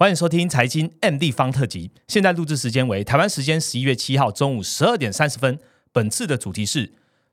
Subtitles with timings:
[0.00, 1.90] 欢迎收听财经 MD 方特辑。
[2.06, 5.58] 现在录制时间为台湾时间十一月七号中午十二点三十分。
[5.90, 6.92] 本次的主题是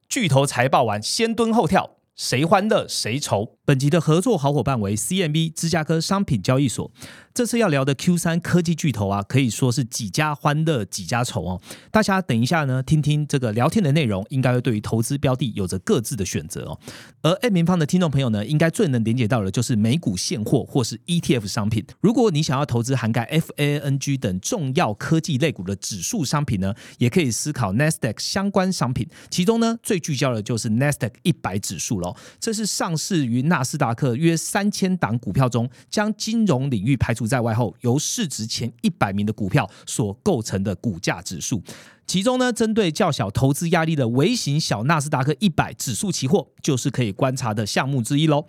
[0.10, 1.98] 巨头财报完先蹲后跳。
[2.16, 3.58] 谁欢乐谁愁？
[3.66, 6.90] 本集的合作好伙伴为 CMB 芝加哥商品交易所。
[7.34, 11.62] 这次要聊的 Q 三科技巨头啊，可以说是几家欢乐几家愁哦。
[11.92, 16.80] 大家等一下呢，听听这个聊天的内容，应该会对于投资标的有着各自的选择哦。
[17.22, 21.86] 而 M 平方的听众朋友呢，应该最能理解到的就是美股现货或是 ETF 商品。
[22.00, 29.10] 如果你想要投资涵盖 FANG 等重要科技类股的指数商品呢，也可以思考 Nasdaq 相关商品。
[29.30, 32.05] 其中呢，最聚焦的就是 Nasdaq 一百指数了。
[32.40, 41.62] 这是上市于纳斯达克约三千档股票中，将金融领域排除在外后，由市值前一百名的股票所构成的股价指数。
[42.08, 48.46] 其中呢，针对较小投资压力的微型小纳斯达克一百指数期货，就是可以观察的项目之一喽。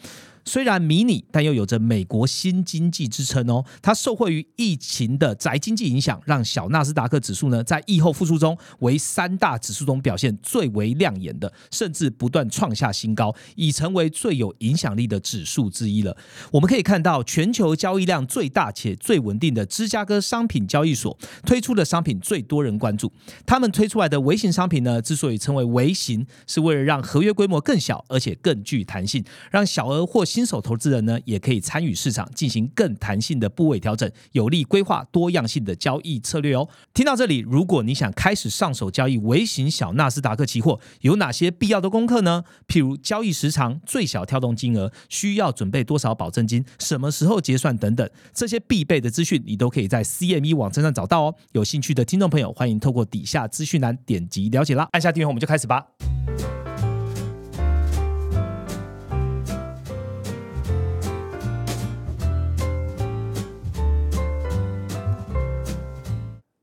[0.46, 3.64] 虽然迷你，但又有着美国新经济之称哦。
[3.82, 16.16] 它受惠于疫情的宅经济影响，让小纳斯达克指数呢在疫后复苏中为三大指数中表现最为亮眼的，甚至不断创下新高，已成为最有影响力的指数之一了。
[16.52, 23.13] 我们可以看到，全球交易量最大且最稳定的芝加哥商品交易所推出的商品最多人关注。
[23.45, 36.68] 他们推出来的微型商品呢，之所以称为微型，是为了让合约规模更小，而且更具弹性，让小额或新手投资人呢，也可以参与市场进行更弹性的部位调整，有利规划多样性的交易策略哦。
[36.92, 42.45] 听到这里，如果你想开始上手交易微型小纳斯达克期货，有哪些必要的功课呢？
[42.68, 51.34] 譬如交易时长、最小跳动金额、需要准备多少保证金、什么时候结算等等，这些必备的资讯，你都可以在 CME 网站上找到哦。
[51.52, 54.87] 有兴趣的听众朋友，欢迎透过底下资讯栏点击了解啦。
[54.92, 55.87] 按下订阅，我们就开始吧。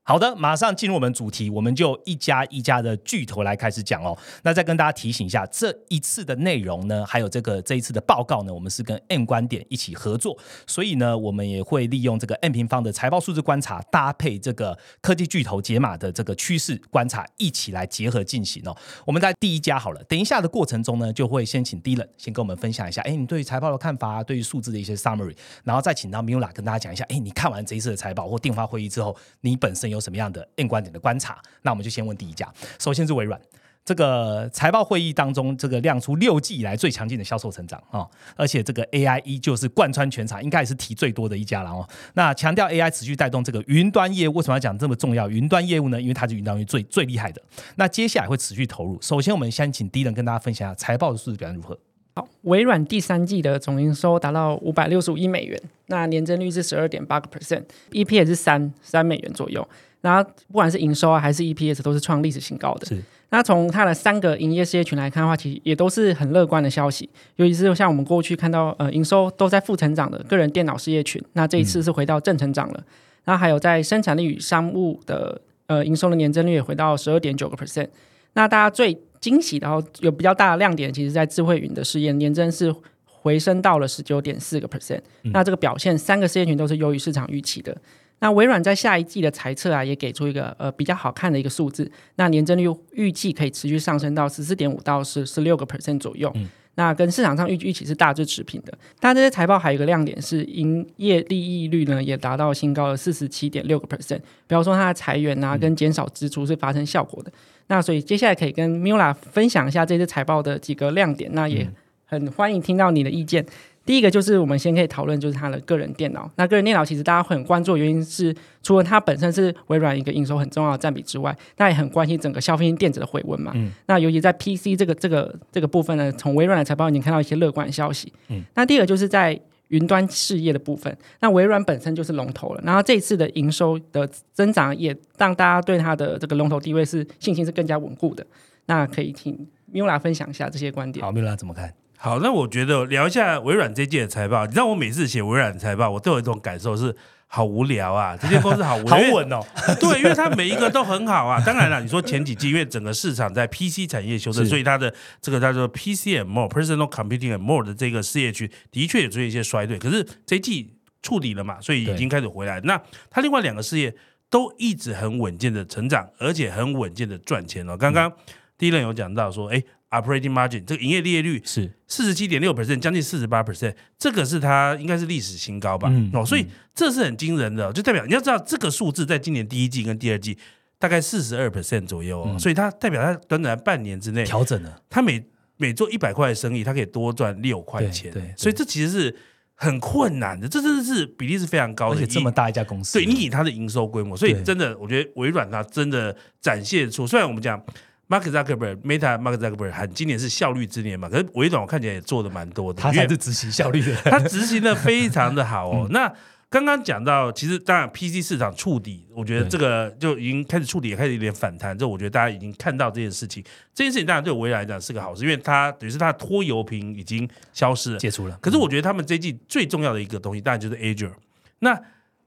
[0.06, 4.14] 好的，马上进入我们主题，我们就一家一家的巨头来开始讲哦。
[4.42, 10.36] 那再跟大家提醒一下，这一次的内容呢，还有这个这一次的报告呢，我们是跟 M 观点一起合作，
[10.66, 18.76] 所以呢，我们也会利用这个 M 平方的财报数字观察，搭配这个科技巨头解码的这个趋势观察，一起来结合进行哦。
[19.06, 31.40] 我们在第一家好了，等一下的过程中呢，就会先请 Dylan 先跟我们分享一下，哎，你对于财报的看法，对于数字的一些 summary，然后再请到 Mula 跟大家讲一下，哎，你看完这一次的财报或电话会议之后，你本身有什么样的硬观点的观察？
[31.62, 32.46] 那我们就先问第一家，
[32.78, 33.40] 首先是微软。
[33.86, 41.86] 这个财报会议当中，这个亮出六季以来最强劲的销售成长啊，而且这个 AI 依旧是贯穿全场，应该也是提最多的一家了哦。
[42.14, 45.28] 那强调 AI 持续带动这个云端业务，为什么要讲这么重要？
[45.28, 46.00] 云端业务呢？
[46.00, 47.42] 因为它是云端业最最厉害的。
[47.76, 48.98] 那接下来会持续投入。
[49.02, 51.78] 首先，我们先请第一人跟大家分享一下财报的数字表现如何。
[52.14, 59.68] 好，微软第三季的总营收达到五百六十五亿美元，那年增率是十二点八个 percent，EP 也是三三美元左右。
[60.04, 62.84] 然后不管是营收啊还是 EPS 都是创历史新高的。
[62.84, 63.02] 是。
[63.30, 67.08] 那从它的三个营业事业群来看的话，其实也都是很乐观的消息。
[67.36, 72.84] 尤其是像我们过去看到，呃，营收都在负成长的个人电脑事业群，那这一次是回到正成长了。
[73.24, 77.88] 然后还有在生产力与商务的呃营收的年增率也回到十二点九个 percent。
[78.34, 82.72] 那大家最惊喜，然后有比较大的亮点，其实在智慧云的试验年增是
[83.06, 85.00] 回升到了十九点四个 percent。
[85.22, 87.74] 那这个表现三个事业群都是优于市场预期的。
[88.20, 96.32] 那微软在下一季的财测啊，也给出一个呃比较好看的一个数字，那年增率预计可以持续上升到十四点五到十十六个 percent 左右。
[96.76, 98.76] 那跟市场上预预期是大致持平的。
[98.98, 104.18] 但这些财报还有一个亮点是，营业利益率呢也达到新高的四十七点六个 percent。
[104.46, 107.32] 比方说它的裁员啊跟减少支出是发生效果的。
[107.68, 111.30] 那所以接下来可以跟 Mila 分享一下这些财报的几个亮点。
[111.32, 111.70] 那也
[112.06, 113.46] 很欢迎听到你的意见。
[113.84, 116.30] 第一个就是我们先可以讨论，就是它的个人电脑。
[116.36, 123.52] 那个人电脑其实大家会很关注的原因是，除了它本身是微软一个营收很重要的占比之外，那也很关心整个消费性电子的回温嘛。
[123.54, 123.70] 嗯。
[123.86, 128.12] 那尤其在 PC 这个这个这个部分呢，从微软的财报已经看到一些乐观消息。
[128.28, 128.42] 嗯。
[128.54, 129.38] 那第二个就是在
[129.68, 138.24] 云端事业的部分，那微软本身就是龙头了，然后这一次的营收的增长也让大家对它的这个龙头地位是信心是更加稳固的。
[138.66, 141.04] 那可以请 Mila 分享一下这些观点。
[141.04, 141.74] 好，Mila 怎么看？
[142.04, 144.44] 好，那我觉得聊一下微软这届的财报。
[144.44, 146.94] 你知道我每次写微软财报，我都有一种感受是
[147.26, 148.14] 好无聊啊！
[148.14, 149.40] 这些公司好无 好稳哦。
[149.80, 151.42] 对，因为它每一个都很好啊。
[151.46, 159.78] 当然了，你说前几季因为整个市场在 PC 产业修正，所以它的这个叫做 PC and more personal computing and more 的这个事业区的确有出现一些衰退。
[159.78, 162.60] 可是这季触底了嘛，所以已经开始回来。
[162.64, 162.78] 那
[163.08, 163.94] 它另外两个事业
[164.28, 167.74] 都一直很稳健的成长，而且很稳健的赚钱哦。
[167.78, 168.12] 刚刚
[168.58, 169.64] 第一轮有讲到说，哎。
[170.00, 171.70] Operating margin 这个营业利润率是。
[171.86, 175.88] 四十七点六 percent，将近四十八 percent，这个是它应该是历史新高吧？
[175.92, 176.44] 嗯哦，所以
[176.74, 180.36] 这是很惊人的，就代表你要知道这个数字在今年第一季跟第二季
[180.78, 182.38] 大概四十二 percent 左右、哦，嗯。
[182.38, 185.24] 所以它代表它短短半年之内，调整了，它每
[185.56, 189.16] 每做一百块的生意，它可以多赚六块钱，对所以这其实是
[189.54, 197.64] 很困难的，这真的是比例是非常高的，而且这么大一家公司，对你以它的营收规模，所以真的，我觉得微软它真的展现出，虽然我们讲
[198.08, 204.18] Mark Zuckerberg、Meta、Mark Zuckerberg 喊今年是效率之年嘛，可是微软我看起来也做的蛮多的，他才是执行效率的 他。
[204.20, 205.86] 执行的非常的好 嗯哦。
[205.90, 206.12] 那
[206.50, 211.76] 刚刚讲到，其实当然 PC 市场触底，我觉得这个就已经开始触底，也开始有点反弹。
[211.76, 213.42] 这我觉得大家已经看到这件事情，
[213.74, 217.98] 这件事情当然对微软来讲是个好事，因为它等于是它的拖油瓶已经消失了。
[217.98, 221.14] 解除了，可是我觉得他们这一季最重要的一个东西，当然就是 Azure。
[221.58, 221.76] 那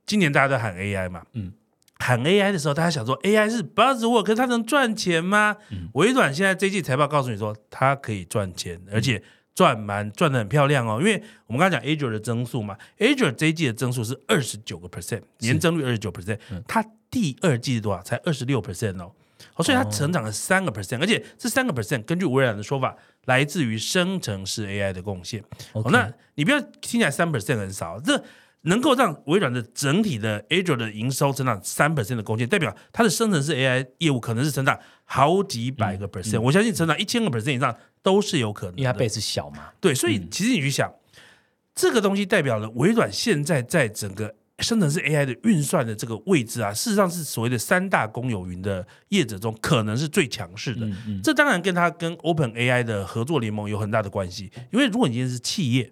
[0.06, 1.53] 今年大家都喊 AI 嘛，嗯嗯，
[1.99, 5.57] 喊 AI 的时候，大家想说 AI 是 buzzword，可是它能赚钱吗？
[5.94, 9.21] 微软现在这季财报告诉你说，它可以赚钱，而且
[9.53, 10.99] 赚蛮赚的很漂亮哦。
[10.99, 18.01] 因为我们刚刚讲 Azure 的增速嘛，Azure 这一季的增速是二十九个 percent，年增率二十九 percent，它第二季是多少？
[18.03, 19.11] 才二十六 percent 哦。
[19.55, 22.95] 哦，所以它成长了三个 percent，而且这三个 percent 根据微软的说法，
[23.25, 25.44] 来自于生成式 AI 的贡献。
[25.73, 28.23] 哦，那你不要听起来三 percent 很少，这
[28.67, 38.81] 能够让微软的整体的 Azure 的营收增长三 percent 的贡献，代表它的生成式 AI 业务可能是成长好几百个 percent，、我相信成长一千个 percent 以上都是有可能的。
[38.81, 40.93] 因为它 base 小嘛，对，所以其实你去想，
[41.73, 50.87] 这个东西代表了微软现在在整个生成式 AI 的运算的这个位置啊，事实上是所谓的三大公有云的业者中可能是最强势的。
[51.23, 55.91] 这当然跟它跟 Open AI 的合作联盟有很大的关系，因为如果你今天是企业，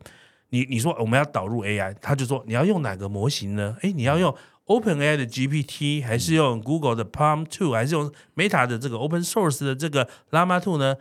[0.49, 3.75] 你你说我们要导入 AI，他就说你要用哪个模型呢？
[3.81, 4.33] 诶，你要用
[4.65, 10.77] Open AI 的 GPT，还是用 Google 的 Palm Two，还是用 Meta 的这个 Open Source 的这个 Llama Two
[10.77, 10.95] 呢？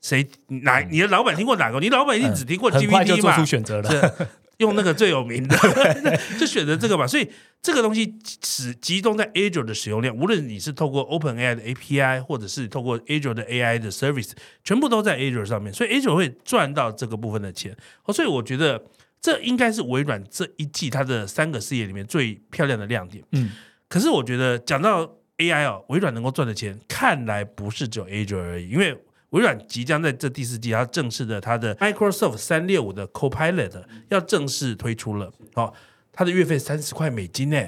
[0.00, 1.80] 谁哪你的老板听过哪个？
[1.80, 3.46] 你老板一定只听过嗯很快就 GPT 嘛做出？
[3.46, 4.14] 选择了。
[4.58, 5.56] 是用那个最有名的，
[6.38, 7.06] 就选择这个嘛。
[7.06, 7.30] 所以
[7.62, 8.06] 这个东西
[8.40, 14.32] 只集中在 Azure 的使用量，无论你是透过 OpenAI 的 API，或者是透过 Azure 的 AI 的 service，
[14.64, 17.76] 全部都在 Azure 上面，所以 Azure 会赚到这个部分的钱。
[18.04, 18.84] 哦，所以我觉得
[19.20, 23.22] 这应该是微软这一季它的三个事业里面最漂亮的亮点。
[23.30, 23.52] 嗯，
[23.88, 25.06] 可是我觉得讲到
[25.38, 28.96] AI 哦，微软能够赚的钱，看来不是只有 Azure 而已，因为
[29.30, 35.32] 微软即将在这第四季，它正式的它的 Microsoft 三六五的 Copilot 要正式推出了。
[35.54, 35.72] 哦，
[36.12, 37.62] 它的月费三十块美金呢，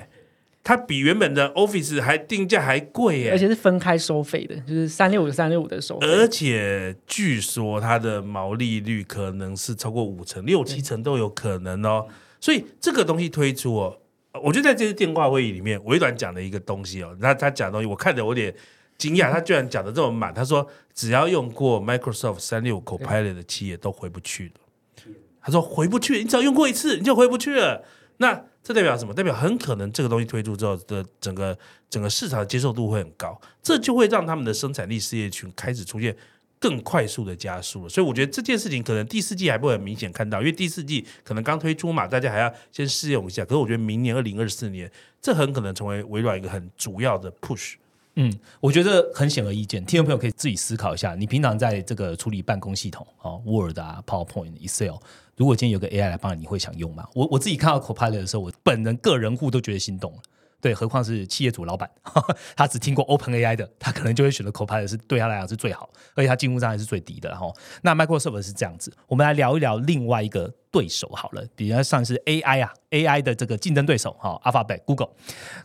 [0.64, 3.30] 它比原本的 Office 还定价还贵耶。
[3.30, 6.06] 而且是分开收费的，就是三六五三六五的收费。
[6.06, 12.06] 而且据说它的毛利率可能是超过五成、六七成都有可能哦。
[12.40, 13.98] 所以这个东西推出哦，
[14.32, 18.54] 呃我就在这次电话会议里面，微软讲了一个东西哦，那他讲的东西我看着有点
[19.00, 20.32] 惊讶，他居然讲的这么满。
[20.34, 25.14] 他说只要用过 Microsoft 三六 Copilot 的企业都回不去了。
[25.40, 27.82] 他说回不去，你只要用过一次你就回不去了。
[28.18, 29.14] 那这代表什么？
[29.14, 31.58] 代表很可能这个东西推出之后的整个
[31.88, 36.14] 整个市场的接受度会很高，这就会让他们的生产力事业群开始出现
[36.58, 37.88] 更快速的加速了。
[37.88, 43.42] 所以我觉得这件事情可能第四季还不会很明显看到，因为第四季可能刚推出嘛，大家还要先试用一下。
[43.46, 44.92] 可是我觉得明年二零二四年，
[45.22, 47.76] 这很可能成为微软一个很主要的 push。
[48.16, 54.96] 嗯，我觉得很显而易见，听众朋友可以自己思考一下，你平常在这个处理办公系统哦，Word 啊、PowerPoint、Excel，
[55.36, 57.08] 如果今天有个 AI 来帮你，你会想用吗？
[57.14, 60.18] 我我自己看到 Copilot 的时候，我本人个人户都觉得心动了。
[60.60, 61.90] 对，何况是企业主老板，
[62.54, 67.54] 他只听过 Open AI 的，他可能就会选择 Copilot 是对他来讲是最好，而且他进入障碍是最低的然后。
[67.80, 75.10] 那 Microsoft 是这样子，我们来聊一聊另外一个对手好了，比较像是 AI 啊 AI 的这个竞争对手哈，Alphabet Google。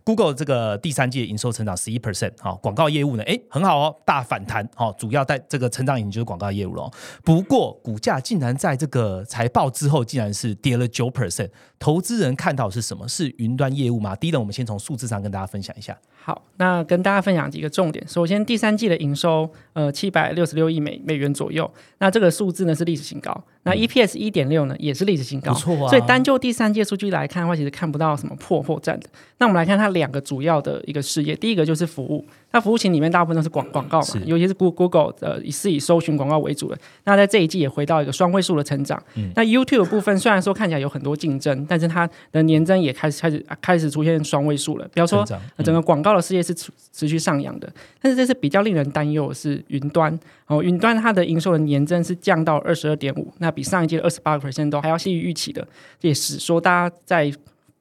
[0.04, 6.92] Google 这个第三季的营收成长十一 percent，好，广告业务呢，哎，很好哦，大反弹，好，主要在这个成长引擎就是广告业务咯。
[7.24, 13.08] 不过股价竟然在这个财报之后，竟然是跌了九 percent，投资人看到是什么？
[13.08, 14.16] 是云端业务吗？
[14.16, 15.98] 第一轮，我们先从数字上跟大家分享一下。
[16.24, 18.08] 好，那跟大家分享几个重点。
[18.08, 23.44] 首先，第三季的营收，呃，七百六十六亿美美元左右，那这个数字呢是历史新高。
[23.64, 29.10] 那 EPS 一点六呢也是历史新高，不错啊所以单就第三季数据来看的话，其实看不到什么破或绽的。
[29.38, 32.26] 那我们来看它两个主要的一个事业，第一个就是服务。
[32.56, 36.78] 那服务型里面大部分都是广广告嘛是，尤其是 Goo- Google 呃是以搜寻广告为主的。
[37.04, 38.98] 那在这一季也回到一个双位数的成长。
[39.36, 44.88] 那 YouTube 的部分虽然说看起来有很多竞争，但是它的年增也开始开始开始出现双位数了。
[44.94, 45.26] 比方说
[45.66, 47.70] 整个广告的事业是持持续上扬的，
[48.02, 55.68] 但是这是比较令人担忧的是云端哦，云端它的营收的年增是降到二十二点五，那比上一季的二十八个 percent 都还要低于预期的，
[56.00, 57.30] 这也使说大家在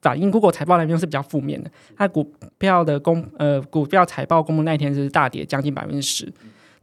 [0.05, 6.31] 反映 Google 财报那边是比较负面的，它股票的公呃股票财报公布那一天是大跌将近百分之十。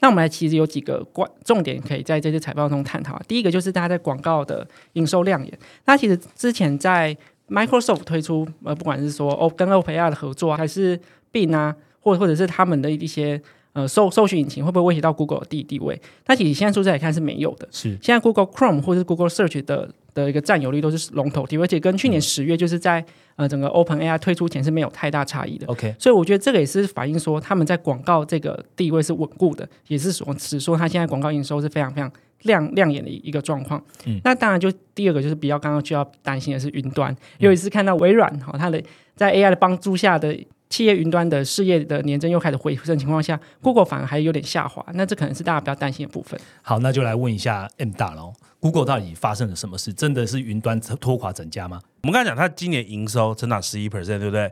[0.01, 3.23] 那我们来其实有几个关重点可以在这次财报中探讨啊。
[3.29, 5.57] 第一个就是大家在广告的营收亮眼。
[5.85, 7.17] 那其实之前在
[7.49, 10.99] Microsoft 推出呃，不管是说 O 跟 OpenAI 的合作，还是
[11.33, 13.41] Bing 啊，或或者是他们的一些
[13.75, 16.01] 呃搜搜寻引擎，会不会威胁到 Google 的地地位？
[16.27, 17.69] 那其实现在数字来看是没有的。
[17.71, 23.05] 是现在 Google Chrome 或者是 Google Search 的的一个占有率都是龙头地位，而且跟去年十月就是在
[23.37, 25.67] 呃整个 Open AI 推出前是没有太大差异的。
[25.67, 32.11] OK，所以我觉得这个也是反映说他们在广告这个地位是稳固的，也是说只说他现在广告营收是非常非常
[32.43, 33.83] 亮亮眼的一个状况。
[34.05, 38.83] 嗯那当然就第二个就是比较刚刚需要担心的是云端，尤其是看到微软哈、它的
[39.17, 40.37] 在 AI 的帮助下的。
[40.73, 46.41] 企业云端的事业的年增又开始回升的情况下，Google 反而还有点下滑，那这可能是大家比较担心的部分。
[46.63, 49.93] 好，那就来问一下 M 大佬，Google 到底发生了什么事？
[49.93, 51.79] 真的是云端拖垮整家吗？
[52.05, 54.51] 我们刚才讲，它今年营收增长十一 percent，对不对？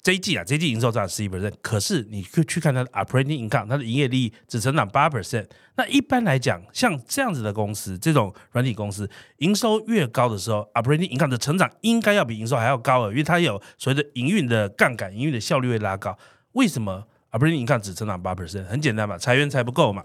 [0.00, 5.46] 这一季啊，这一季营收涨十一 percent，可是你去去看它的 operating income，它的营业利益只成长八 percent。
[5.76, 16.16] 那一般来讲，像这样子的公司，这种软体公司，营收越高的时候，operating income 的成长应该要比营收还要高了，因为它有所谓的营运的杠杆，营运的效率会拉高。
[16.52, 20.02] 为什么？operating income 只成长八 percent，很简单嘛，裁员才不够嘛。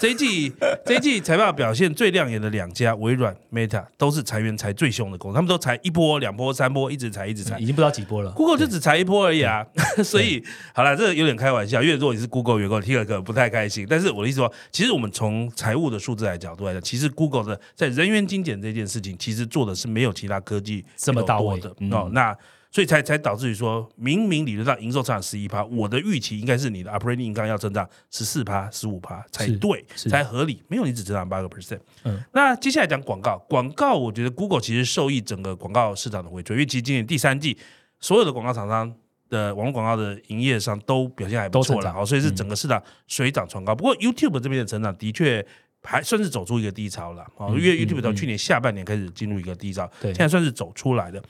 [0.00, 0.52] 这一季
[0.84, 7.64] 这一季财报表现最亮眼的两家，微软、Meta 都是裁员裁最凶的公司，他们都裁一波、两波、三波，一直裁一直裁已。
[7.64, 8.30] 经不知道几波了。
[8.32, 9.64] Google 就只裁一波而已啊，
[10.04, 10.42] 所以
[10.74, 13.86] 好了，这个有点开玩笑，因为如果你是 Google 员工，听了可能不太开心。
[13.88, 22.10] 但是我的意思说，其实我们从财务的数字来角度来讲，其实 Google 的在人员精简这件事情，其实做的是没有其他科技这么到位的、嗯哦。
[22.12, 22.36] 那
[22.74, 30.60] 所以才才导致于说，明明理论上营收增长十一趴，我的预期应该是你的 operating income 要增长十四趴、十五趴才对，才合理。
[30.66, 31.78] 没有你只增长八个 percent。
[32.02, 37.56] 嗯那接下来讲广告，广告我觉得 Google 其实受益整个广告市场的回追，因为其实今年第三季
[38.00, 38.92] 所有的广告厂商
[39.28, 43.72] 的网络广告的营业商都表现还不错了，好，所以是整个市场水涨船高。
[43.72, 45.46] 不过 YouTube 这边的成长的确。
[45.86, 51.22] 还算是走出一个低潮了哦，因为嗯 YouTube 到嗯去年下半年开始进入一个低潮，对现在算是走出来的。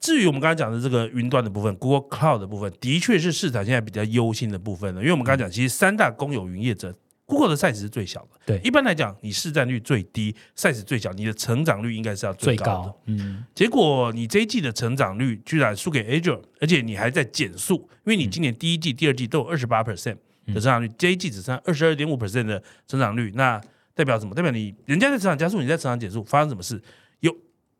[0.00, 5.00] 至于我们刚才讲的这个云端的部分，Google Cloud 的部分，的确是市场现在比较忧心的部分了。
[5.00, 6.94] 因为我们刚才讲，其实三大公有云业者
[7.26, 8.28] ，Google 的 size 是最小的。
[8.46, 12.88] 对一般来讲，你市占率最低，size 最小，你的成长率应该是要最最高的。
[12.88, 17.74] 高，嗯，结果你这一季的成长率居然输给 Azure，而且你还在减速，
[18.04, 23.60] 因为你今年第一季、第二季都有二十八 percent 的成长率，这一季只剩二十二点五 percent 的成长率，那
[23.94, 24.34] 代表什么？
[24.34, 26.80] 代表你人家在成长加速，你在成长减速，发生什么事？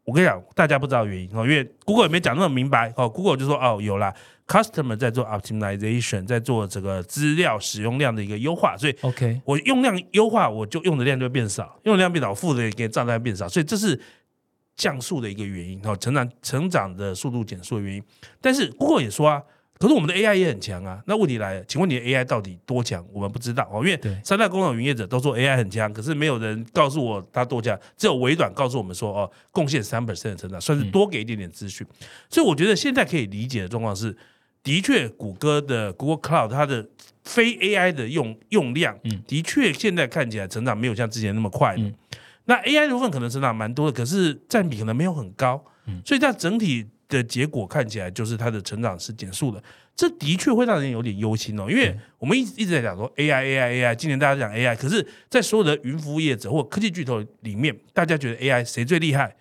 [0.09, 4.15] 有，我跟你讲，大家不知道原因哦，因为 Google 也没讲那么明白哦，Google 就说哦有啦
[4.47, 14.01] ，customer 在做 optimization，在做这个资料使用量的一个优化，所以 OK，我用量优化，我就用的量就会变少，用的量变少，负的给账单变少，所以这是
[14.77, 18.03] 降速的一个原因，哦，成长成长的速度减速的原因。
[18.41, 19.43] 但是 Google 也说啊，
[19.79, 21.01] 可是我们的 AI 也很强啊。
[21.07, 23.05] 那问题来了，请问你的 AI 到底多强？
[23.13, 31.87] 我们不知道哦，因为三大工厂营业者都说 AI 很强，可是没有人告诉我它多强，只有微软告诉我们说哦，贡献三 percent 的成长，算是多给一点点资讯。
[32.29, 34.17] 所以我觉得现在可以理解的状况是，
[34.63, 36.87] 的确，谷歌的 Google Cloud 它的
[37.23, 41.83] 非 AI 的用用量，嗯的确现在看起来成长没有像之前那么快了。
[41.83, 41.95] 嗯
[42.47, 49.63] 那 AI 的部分可能成长蛮多的，可是占比可能没有很高，嗯所以在整体的结果看起来就是它的成长是减速的，
[49.97, 51.67] 这的确会让人有点忧心哦。
[51.71, 59.35] 因为我们一直一直在讲说 AI AI AI，今年大家讲 AI，可是，在所有的云服务业者或科技巨头里面，大家觉得 AI 谁最厉害？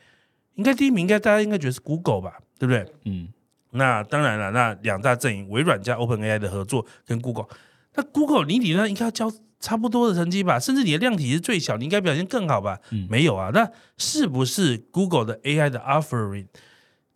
[0.56, 2.86] 应该第一名，应该大家应该觉得是 Google 吧，对不对？
[3.06, 3.28] 嗯，
[3.72, 7.48] 那当然了，那两大阵营微软加 OpenAI 的合作跟 Google，
[7.96, 12.80] 那 Google 你理论上应该要交差不多的成绩吧，甚至你的量体是最小，你应该表现更好吧？
[12.92, 16.48] 嗯没有啊，那是不是 Google 的 AI 的 offering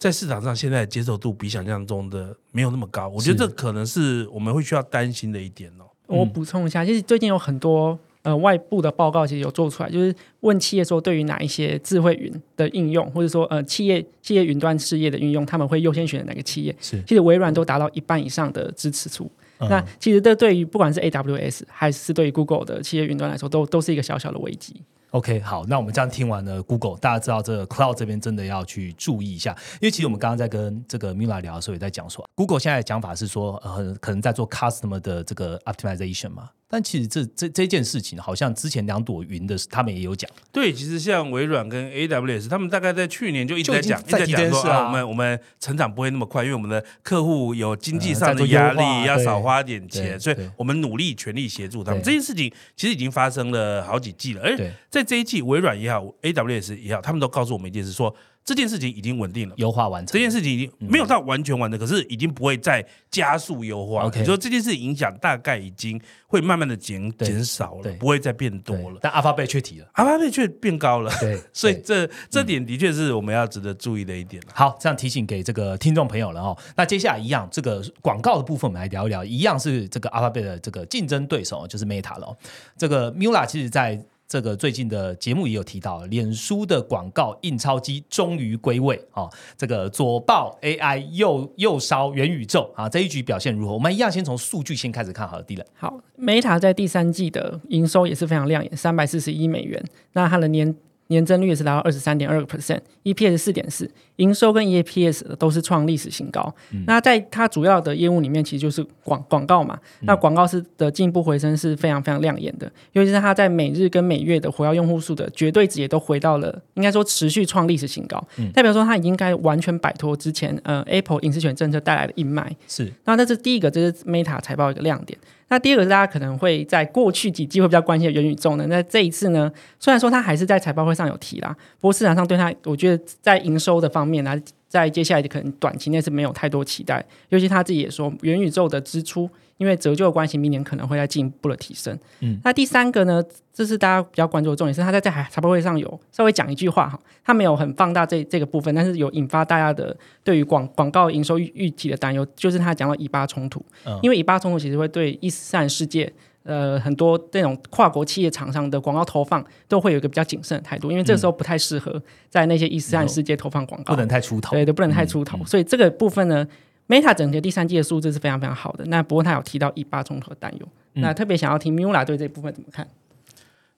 [0.02, 3.08] 在市场上现在接受度比想象中的没有那么高？
[3.08, 5.86] 我觉得是这可能是我们会需要担心的一点哦。
[6.08, 16.76] 我嗯补充一下，其实最近有很多呃外部的报告，其实有做出来，就是问企业说对于哪一些智慧云的应用，或者说呃企业企业云端事业的运用，他们会优先选哪个企业？
[16.82, 17.00] 是。
[17.04, 19.30] 其实微软都达到一半以上的支持度。
[19.60, 24.82] 嗯那其实这对于不管是 AWS 还是对于 Google 的企业云端来说，都都是一个小小的危机。
[25.12, 29.52] OK，好，那我们这样听完了 Google，大家知道这个 Cloud 这边真的要去注意一下，
[29.82, 52.02] 因为其实我们刚刚在跟这个 Mila 聊的时候也在讲说，Google 现在的讲法是说，呃，可能在做 customer 的这个 optimization 嘛，但其实这这这件事情好像之前两朵云的他们也有讲，对，其实像微软跟 AWS，他们大概在去年就一直在讲，一直在讲说我们我们成长不会那么快，因为我们的客户有经济呃上的压化力，要少花点钱，所以我们努力全力协助他们。
[52.02, 54.58] 这件事情其实已经发生了好几季了，而，
[54.90, 59.56] 在这一季，微软也好，AWS 也好，他们都告诉我们一件事，说这件事情已经稳定了。
[59.58, 64.04] 优化完成这件事情已经没有到完全完的，可是已经不会再加速优化。
[64.04, 69.00] OK 你说这件事影响大概已经会慢慢的减减少了，不会再变多了。
[69.02, 74.50] 但阿发贝却提了，阿发贝却变高了，对， 所以对这这点的确是我们要值得注意的一点了。
[74.54, 76.58] 好，这样提醒给这个听众朋友了哦。
[76.76, 82.38] 那接下来一样，这个广告的部分我们来聊一聊，一样是这个 Alphabet 的这个竞争对手就是 Meta 了、哦。
[82.78, 89.30] 这个 Mula 其实在这个最近的节目也有提到，脸书的广告印钞机终于归位哦。
[89.58, 93.74] 这个左爆 AI，右右烧元宇宙啊，这一局表现如何？
[93.74, 99.84] 我们一样先从数据先开始看好了，第一好，Meta 在第三季的营收也是非常亮眼，三百四十一美元，
[100.14, 100.74] 那它的年
[101.08, 103.92] 年增率也是达到二十三点二个 percent，EPS 四点四，
[104.22, 106.54] 营收跟 EPS 都是创历史新高。
[106.86, 109.78] 那在它主要的业务里面，其实就是广广告嘛。
[110.02, 118.24] 那广告是的进一步回升是非常非常亮眼的，尤其是它在每日跟每月的活跃用户数的绝对值也都回到了，应该说持续创历史新高，
[118.54, 122.46] 代表说它已经该完全摆脱之前呃 Apple 隐私权政策带来的阴霾。
[122.68, 125.18] 是那这是第一个，这是 Meta 财报一个亮点。
[125.50, 128.66] 那第二个是大家可能会在过去几季会比较关心的元宇宙呢。
[128.70, 129.52] 那这一次呢，
[129.82, 134.38] 虽然说它还是在财报会上有提啦，不过市场上对它，我觉得在营收的方面呢，
[134.68, 137.02] 在接下来可能短期内是没有太多期待。
[137.30, 141.98] 尤其他自己也说，元宇宙的支出因为折旧的关系，明年可能会再进一步的提升。
[142.20, 156.12] 嗯，那第三个呢，这是大家比较关注的重点是，他在在财报会上有稍微讲一句话哈，他没有很放大这这个部分，但是有引发大家的对于广广告营收预预期的担忧，就是他讲到以巴冲突，嗯因为以巴冲突其实会对伊斯兰世界。
[156.44, 164.56] 呃，很多这种跨国企业厂商的广告投放都会有一个比较谨慎的态度，因为这个时候不太适合在那些伊斯兰世界投放广告，不能太出头。
[164.56, 165.38] 对对，不能太出头。
[165.46, 166.48] 所以这个部分呢
[166.88, 168.84] ，Meta 整个第三季的数字是非常非常好的。
[168.86, 172.88] 那不过他有提到以巴冲突的担忧，那特别想要听 Mula 对这部分怎么看？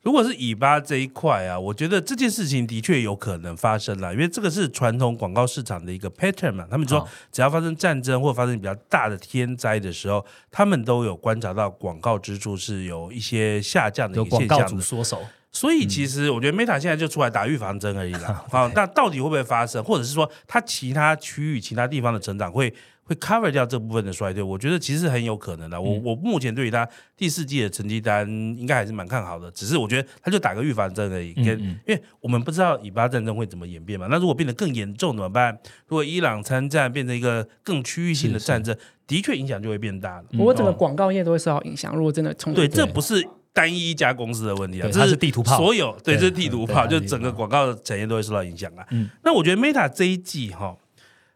[0.03, 6.67] 如果是尾巴这一块啊，我觉得这件事情的确有可能发生了，因为这个是传统广告市场的一个 pattern 嘛。
[6.69, 14.81] 他们说，只要发生战争或发生比较大的天灾的时候，他们都有观察到广告支出是有一些下降的一个现象的广告主。
[14.81, 15.21] 缩手，
[15.53, 18.43] 所以其实我觉得 Meta 现在就出来打预防针而已啦。
[18.51, 24.41] 好，那到底会不会发生，或者是说它其他区域、其他地方的成长会会 cover 掉这部分的衰退？
[24.41, 25.81] 我觉得其实很有可能的。
[25.81, 31.33] 我我目前对于他第四季的成绩单应该还是蛮看好的，只是我觉得他就打个预防针而已。
[31.33, 35.57] 跟因为我们不知道以巴战争会怎么演变嘛，那如果变得更严重怎么办？
[35.87, 40.23] 如果伊朗参战变成一个更区域性的战争，的确影响就会变大了。
[40.31, 41.95] 不过整个哦广告业都会受到影响。
[41.95, 48.85] 如果真的冲突对，这不是单一一家公司的问题啊，这是地图炮所有对，对这是地图炮，就整个广告产业都会受到影响啊。
[48.91, 50.75] 嗯那我觉得 Meta 这一季哈，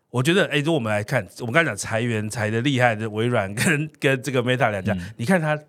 [0.10, 5.60] 我觉得哎，如果我们来看，我们刚才讲裁员裁的厉害的微软 跟跟这个 Meta 两家，嗯你看它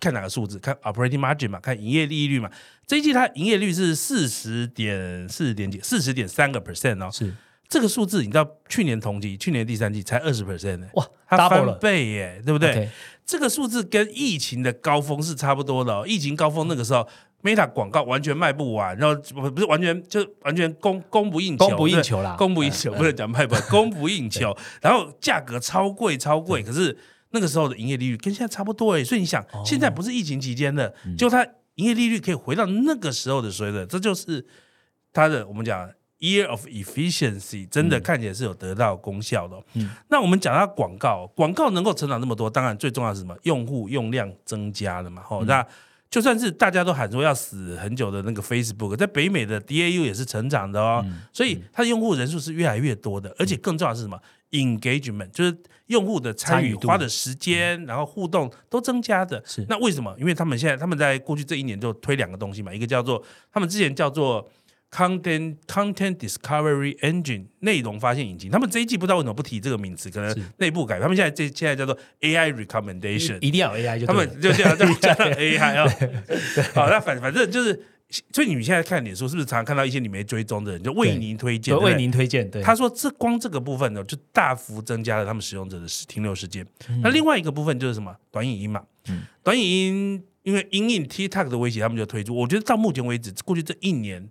[0.00, 0.58] 看哪个数字？
[0.58, 2.50] 看 operating margin 嘛，看营业利率嘛。
[2.86, 7.10] 这一季它营业率是四十点四十点几，四十点三个 percent 哦。
[7.10, 7.32] 是
[7.66, 12.88] 这个数字你知道，去年同期，去年第三季才二十 percent 呢，哇它，double 了翻，倍耶，对不对
[13.24, 16.04] 这个数字跟疫情的高峰是差不多的、哦。
[16.06, 17.08] 疫情高峰那个时候
[17.44, 24.56] ，Meta 广告完全卖不完，然后不不是完全就完全供供不应求，供不应求啦，供不应求，嗯不能讲卖不完，供不应求。
[24.82, 26.98] 然后价格超贵超贵，可是
[27.30, 29.04] 那个时候的营业利率跟现在差不多诶。
[29.04, 34.44] 所以你想，哦现在不是疫情期间的，嗯就它营业利率可以回到那个时候的水准，这就是
[35.12, 35.90] 它的我们讲。
[36.20, 39.62] Year of efficiency 真的看起来是有得到功效的
[40.08, 43.36] 那我们讲到广告，广告能够成长这么多，当然最重要的是什么？
[43.42, 45.20] 用户用量增加了嘛。
[45.22, 45.66] 吼哦，那
[46.14, 54.16] 就算是大家都喊说要死很久的那个 Facebook，在北美的 DAU 也是成长的哦，嗯所以它的用户人数是越来越多的，而且更重要的是什么
[54.52, 59.42] ？Engagement 就是用户的参与、花的时间，然后互动都增加的。
[59.44, 60.14] 是那为什么？
[60.16, 63.20] 因为他们现在他们在过去这一年就推两个东西嘛，一个叫做
[63.52, 64.48] 他们之前叫做
[64.94, 70.40] Content Content Discovery Engine 内容发现引擎，他们这一季不知道为什么不提这个名词，可能是。
[70.58, 75.90] 内部改，他们现在这现在叫做 AI Recommendation，一定要有 AI 就他们就这样这样加上 AI 哦，
[76.72, 77.82] 好，那反反正就是，
[78.32, 86.64] 所以你们现在看脸书是不是常常看到一些你没追踪的人就为您推荐，就为您推荐，对，他说这光这个部分呢，就大幅增加了他们使用者的时停留时间。
[87.02, 88.14] 那另外一个部分就是什么？
[88.30, 89.22] 短影音嘛，嗯。
[89.42, 92.34] 短影音因为因应 TikTok 的威胁，他们就推出。
[92.36, 94.28] 我觉得到目前为止，过去这一年，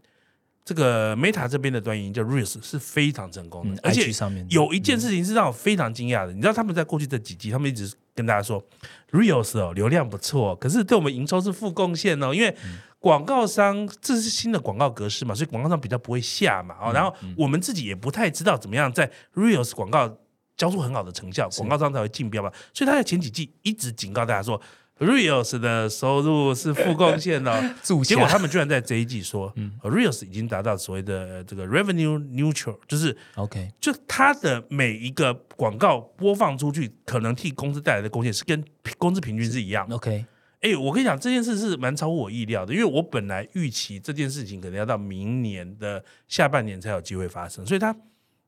[0.66, 8.64] 这个 Meta 这边的短影音叫 Reels 是非常成功的，嗯而且上面有一件事情是让我非常惊讶的，你知道他们在过去这几季，他们一直跟大家说
[9.12, 12.56] Reels 哦流量不错，可是对我们营收是负贡献哦，因为
[13.00, 20.18] 广告商这是新的广告格式嘛，所以广告商比较不会下嘛，哦，然后我们自己也不太知道怎么样在 Reels 广告
[20.56, 24.62] 交出很好的成效，广告商才会竞标嘛，所以他在前几季一直警告大家说。
[25.04, 38.64] Reels 的收入是负贡献的， 注结果他们居然在这一季说、r e e l s 已经达到所谓的呃这个 revenue neutral，就是 OK 就它的每一个广告播放出去，可能替公司带来的贡献是跟
[38.98, 39.96] 工资平均是一样的。
[39.96, 40.26] OK，
[40.62, 47.94] 哎、我跟你讲，这件事是蛮超乎我意料的，因为我本来预期这件事情可能要到明年的下半年才有机会发生，所以它，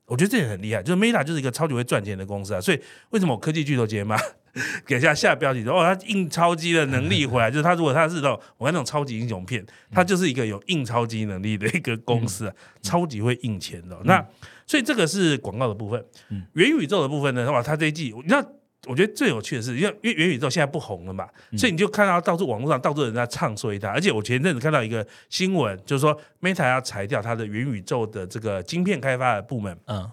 [0.05, 4.13] 我觉得这也很厉害，就是 Meta 就是一个超级会赚钱的公司啊，所以为什么我科技巨头节目
[4.85, 14.25] 给下下标题说哦，他印钞机的能力回来，就是他如果他是那种我看那种超级英雄片，他就是一个有印钞机能力的一个公司啊，超级会印钱的哦、那
[14.65, 16.05] 所以这个是广告的部分，
[16.53, 18.43] 元宇宙的部分呢，哇，他这一季你知道。
[18.87, 23.89] 我觉得最有趣的是，因为因为元宇宙现在不红了嘛，所以你就看到到处网络上到处人在唱衰它。
[23.89, 30.07] 而且我前阵子看到一个新闻，就是说 Meta 要裁掉它的元宇宙的这个晶片开发的部门，嗯，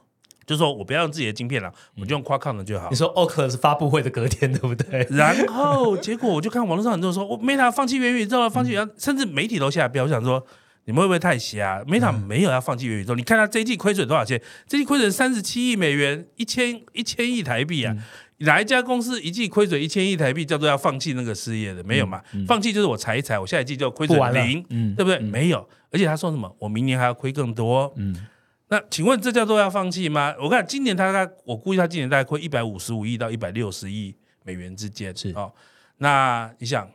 [0.46, 2.96] 就是说我不要用自己的晶片了，我就用 Qualcomm 的就好你。
[2.96, 5.07] 说 Oculus 发布会的隔天对不对？
[5.11, 10.05] 然后结果我就看网络上很多人说，我 Meta 放弃元宇宙了，放弃元，甚至媒体都下标。
[10.05, 10.44] 我想说，
[10.85, 14.40] 你们会不会太瞎？Meta 没有要放弃元宇宙，你看它这一季亏损多少钱？
[14.66, 17.94] 这季亏损三十七亿美元，一千一千亿台币啊！
[18.38, 21.85] 哪一家公司一季亏损一千亿台币叫做要放弃那个事业的？
[21.85, 22.20] 没有嘛？
[22.48, 25.20] 放弃就是我裁一裁，我下一季就亏损零，嗯对不对？
[25.20, 26.52] 没有，而且他说什么？
[26.59, 27.92] 我明年还要亏更多。
[27.96, 28.26] 嗯，
[28.73, 30.35] 那请问这叫做要放弃吗？
[30.41, 35.15] 我看今年他大概，我估计他今年大概亏一百五十五亿到一百六十亿美元之间。
[35.15, 35.53] 是哦，
[35.99, 36.89] 那你想，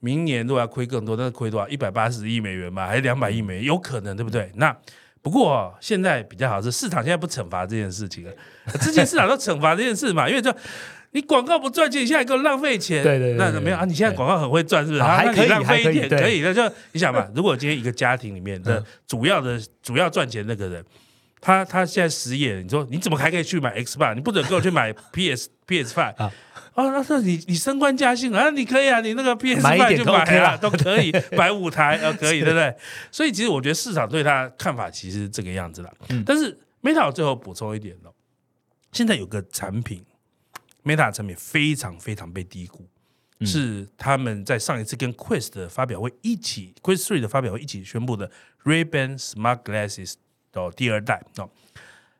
[0.00, 1.68] 明年如果要亏更多，那是亏多少？
[1.68, 3.64] 一百八十亿美元吧，还是两百亿美元？
[3.64, 4.50] 有可能，对不对？
[4.54, 4.74] 那
[5.20, 8.32] 不过、哦、现在比较好是市场现在不惩罚这件事情了，
[8.80, 10.50] 之前市场都惩罚这件事嘛，因为就。
[11.12, 13.86] 你广告不赚钱，你现在给我浪费钱，对对对对那没有啊？
[13.86, 15.02] 你现在广告很会赚，是不是？
[15.02, 20.84] 啊还可以那你浪费一点还可以对可以，那就你想嘛，如果今天一个家庭里面的嗯主要的主要赚钱那个人，
[21.40, 24.14] 他他现在失业了，你说你怎么还可以去买 Xbox？
[24.14, 26.32] 你不准给我去买 PS PS Five 啊
[26.74, 28.50] 哦，那那你你升官加薪啊？
[28.50, 32.74] 你可以啊，你那个 PS Five 就买 OK 啊，都可以 买五台，呃，可以，对不对？
[33.10, 35.92] 所以其实我觉得市场对他看法其实是这个样子啦。
[36.10, 38.12] 嗯但是 Meta 最后补充一点哦，
[38.92, 40.04] 现在有个产品
[40.84, 42.88] ，Meta 的产品非常非常被低估。
[43.40, 48.28] 嗯是他们在上一次跟 Quest 的发表会一起，Quest Three 的发表会一起宣布的
[48.64, 50.14] Ray-Ban Smart Glasses
[50.66, 51.48] 的第二代哦，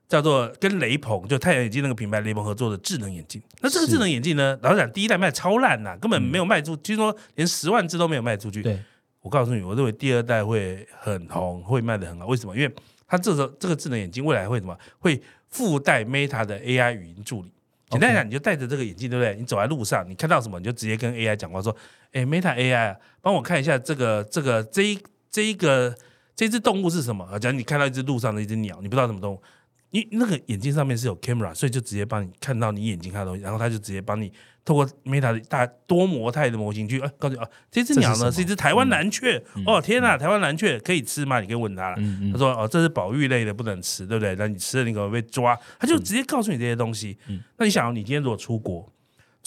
[0.09, 3.43] 叫做跟雷朋就太阳眼镜那个品牌雷朋合作的智能眼镜。
[3.61, 8.63] 那这个智能眼镜呢，老实讲，第一代卖超烂呐、根本没有卖出，据说连十万只都没有卖出去。
[8.63, 8.79] 对，
[9.21, 12.27] 我告诉你，我认为第二代会很红，会卖的很好。
[12.27, 12.57] 为什么？
[12.57, 12.75] 因为
[13.07, 14.79] 它这时候这个智能眼镜未来会什么？
[14.99, 17.53] 会附带 Meta 的 AI 语音助理。
[17.91, 19.35] 简单来讲，你就戴着这个眼镜，对不对？
[19.35, 21.75] 你走在路上，你看到什么，你就直接跟 AI 讲话，说
[22.13, 24.99] ：“哎，Meta AI 啊，帮我看一下这个这个这一
[25.31, 25.95] 这一个
[26.39, 29.43] 这只动物是什么？”啊，假如你看到一只路上的一只鸟，你不知道什么动物，
[29.91, 34.33] 你那个眼睛上面是有 camera，所以就直接帮你看到你眼睛看到的东西，然后它就直接帮你
[34.65, 41.41] 透过 Meta 的大多模态的模型去，哎，告诉你啊，这只鸟呢是一只台湾蓝雀，哦天哪，台湾蓝雀可以吃吗？
[41.41, 41.97] 你可以问他了。
[42.33, 44.37] 他说：“哦，这是保育类的，不能吃，对不对？
[44.37, 47.17] 那你吃了，你可能会被抓。”他就直接告诉你这些东西。
[47.29, 48.87] 嗯那你想哦，你今天如果出国，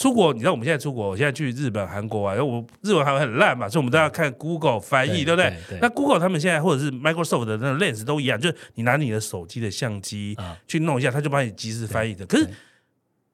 [0.02, 5.54] 出国，你知道我们现在出国，我现在去日本、韩国啊，因为我日文、还会很烂嘛，所以我们都要看 Google 翻译，对不对？
[5.80, 12.26] 那 Google 他们现在或者是 Microsoft 的那个 Lens 都一样，就是你拿你的手机的相机啊去弄一下，它就帮你及时翻译的。
[12.26, 12.50] 可是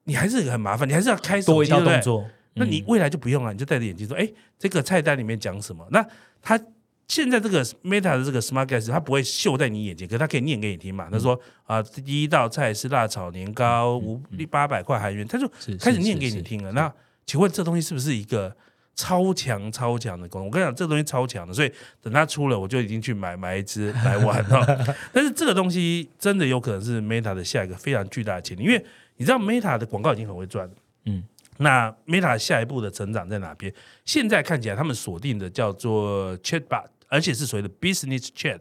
[0.04, 2.20] 你还是很麻烦，你还是要开手机，对不对动作。
[2.22, 4.28] 嗯那你未来就不用了，你就戴着眼镜说，哎，
[4.58, 5.86] 这个菜单里面讲什么？
[5.92, 6.04] 那
[6.42, 6.60] 它
[7.08, 11.08] 现在这个 Meta 的这个 Smart Glass，它不会秀在你眼前，可是它可以念给你听嘛。
[11.10, 15.48] 他说啊，第一道菜是辣炒年糕，五八百块韩元，他就
[15.80, 16.70] 开始念给你听了。
[16.72, 16.92] 那
[17.24, 18.54] 请问这东西是不是一个
[18.94, 20.46] 超强超强的功能？
[20.48, 24.96] 我跟你讲，这东西超强的，所以等它出了，我就已经去买买一只来玩了。
[25.10, 28.84] 但是这个东西真的有可能是 Meta 的下一个非常巨大的潜力，因为
[29.16, 30.74] 你知道 Meta 的广告已经很会赚了。
[31.06, 31.24] 嗯
[31.60, 33.72] 那 Meta 下一步的成长在哪边？
[34.04, 38.60] 现在看起来他们锁定的叫做 Chatbot，而且是所谓的 Business Chat。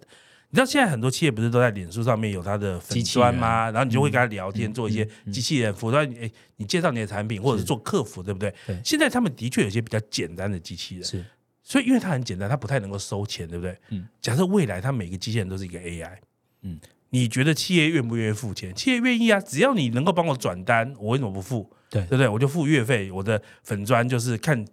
[0.50, 3.70] 你知道现在很多企业不是都在脸书上面有它的粉砖吗？
[3.70, 8.54] 然后你就会跟他聊天，嗯做一些嗯机器人辅导你，哎，你介绍你的产品，或者是是做客服，对不对？
[8.66, 11.26] 对现在他们的确有一些比较简单的机器人，是
[11.64, 13.78] 所以因为它很简单，它不太能够收钱，对不对？
[13.90, 16.16] 嗯假设未来它每个机器人都是一个 AI，
[16.62, 16.80] 嗯
[17.10, 18.74] 你觉得企业愿不愿意付钱？
[18.74, 21.70] 企业愿意啊，只要你能够帮我转单，我为什么不付？
[21.90, 22.28] 对对不对？
[22.30, 24.66] 我就付月费，我的粉砖就是看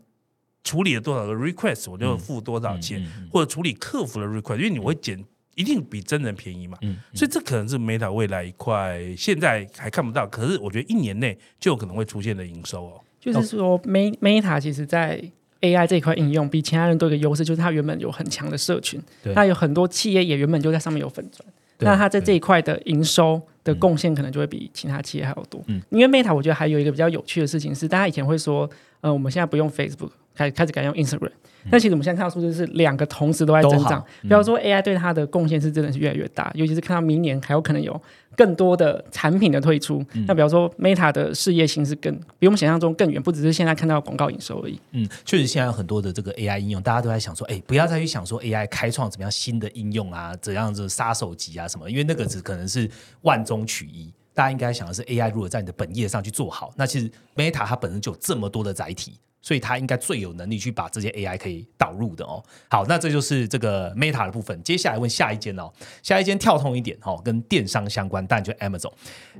[0.64, 5.22] 处理了多少个 request，我就付多少钱，嗯嗯或者处理客服的 request，因为你会减，
[5.54, 6.76] 一定比真人便宜嘛。
[6.80, 13.00] 嗯所以这可能是 Meta 未来一块现在还看不到，可是我觉得一年内就有可能会出现的营收哦。
[13.20, 15.22] 就是说，Me- Meta 其实在
[15.60, 21.46] AI 这一块应用比其他人都有一个优势，就是它原本有很强的社群，对那有很多企业也原本就在上面有粉砖，
[21.78, 25.62] 那它在这一块的营收的贡献可能就会比其他企业还要多。
[25.68, 28.68] 嗯因为 Meta 我觉得还有一个比较有趣的事情是，大家以前会说，
[29.00, 31.30] 呃，我们现在不用 Facebook，开开始改用 Instagram。
[31.70, 37.98] 但其实我们现在看到数字是两个同时都在增长都好，不要说 AI 对它的贡献是真的是越来越大，尤其是看到明年还有可能有
[38.36, 40.04] 更多的产品的推出。
[40.26, 44.78] 那比方说 Meta 的事业性是更比我们想象中更远，不只是现在看到广告营收而已。
[44.90, 52.86] 嗯，确实现在有很多的这个 AI 应用，大家都在想说，哎，不要再去想说 AI 开创怎么样新的应用啊，怎样子杀手级啊什么，因为那个只可能是
[53.22, 54.12] 万中取一。
[54.34, 59.14] 大家应该想的是 AI 如果在你的本业上去做好，那其实 Meta 它本身就有这么多的载体。
[59.44, 62.42] 所以它应该最有能力去把这些 AI 可以导入的哦。
[62.70, 64.58] 好，那这就是这个 Meta 的部分。
[64.62, 65.70] 接下来问下一间哦，
[66.02, 68.90] 下一间跳通一点哦，跟电商相关，但就 Amazon。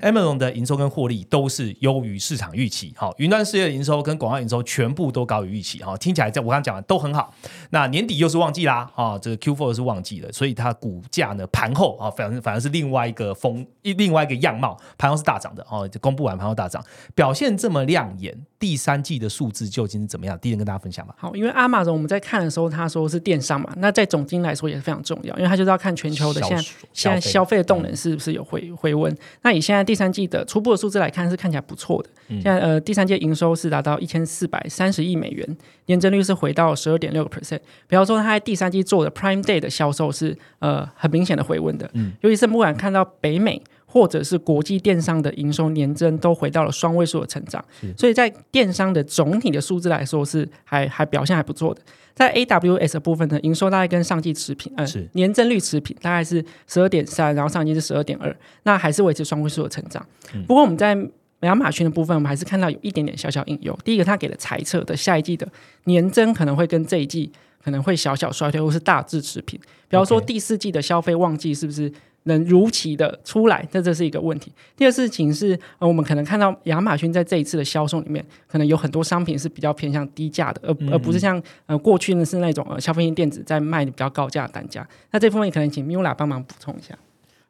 [0.03, 2.93] Amazon 的营收跟获利都是优于市场预期。
[2.95, 5.83] 好，云端事业的营收跟广告营收全部都高于预期。
[5.83, 7.35] 哈，听起来在我刚刚讲的都很好。
[7.71, 15.88] 那年底又是旺季啦，啊，这个 Q4 是旺季了，所以它股价呢盘后啊，反正反而是另外一个风，另外一个样貌，盘后是大涨的哦。
[16.03, 20.38] 公布完盘后大涨，表现这么亮眼，第三季的数字究竟是怎么样？
[20.38, 21.14] 第一人跟大家分享吧。
[21.18, 26.62] 好，因为阿玛总我们在看的时候，他说是电商嘛，那在总经来说也是非常重要，因为他就是要看全球的现在
[26.94, 29.14] 现在消费的动能是不是有回回温。
[29.42, 32.09] 那以现在第三季的初步的数字来看，是看起来不错的。
[32.29, 35.46] 现在呃，第三季营收是达到一千四百三十亿美元，
[35.85, 37.61] 年增率是回到十二点六个 percent。
[37.87, 43.62] 比方说，他在第三季做的 Prime Day 的销售是呃很明显的回温的，嗯，尤其是不管看到北美。
[43.94, 47.64] 或者是国际电商的营收年增都回到了双位数的成长，
[47.96, 51.80] 所以在电商的总体的数字来说是还还表现还不错的。
[52.12, 60.04] 在 AWS 的部分呢，营收大概跟上季持平，呃，年增率持平，大概是十二点三，然后上季是十二点二，那还是维持双位数的成长。
[60.48, 60.98] 不过我们在
[61.42, 63.78] 亚马逊的部分，我们还是看到有一点点小小隐忧。
[63.85, 65.46] 第一个，他给了猜测的下一季的
[65.85, 67.30] 年增可能会跟这一季
[67.64, 69.57] 可能会小小衰退，或是大致持平。
[69.88, 71.92] 比方说第四季的消费旺季是不是？
[72.24, 74.52] 能如期的出来，这这是一个问题。
[74.76, 84.87] 第二事情是，呃，我们可能看到亚马逊在这一次的销售里面，可能有很多商品是比较偏向低价的，而而不是像呃过去呢是那种呃消费性电子在卖的比较高价的单价。
[85.10, 86.96] 那这方面可能请 Mula 帮忙补充一下。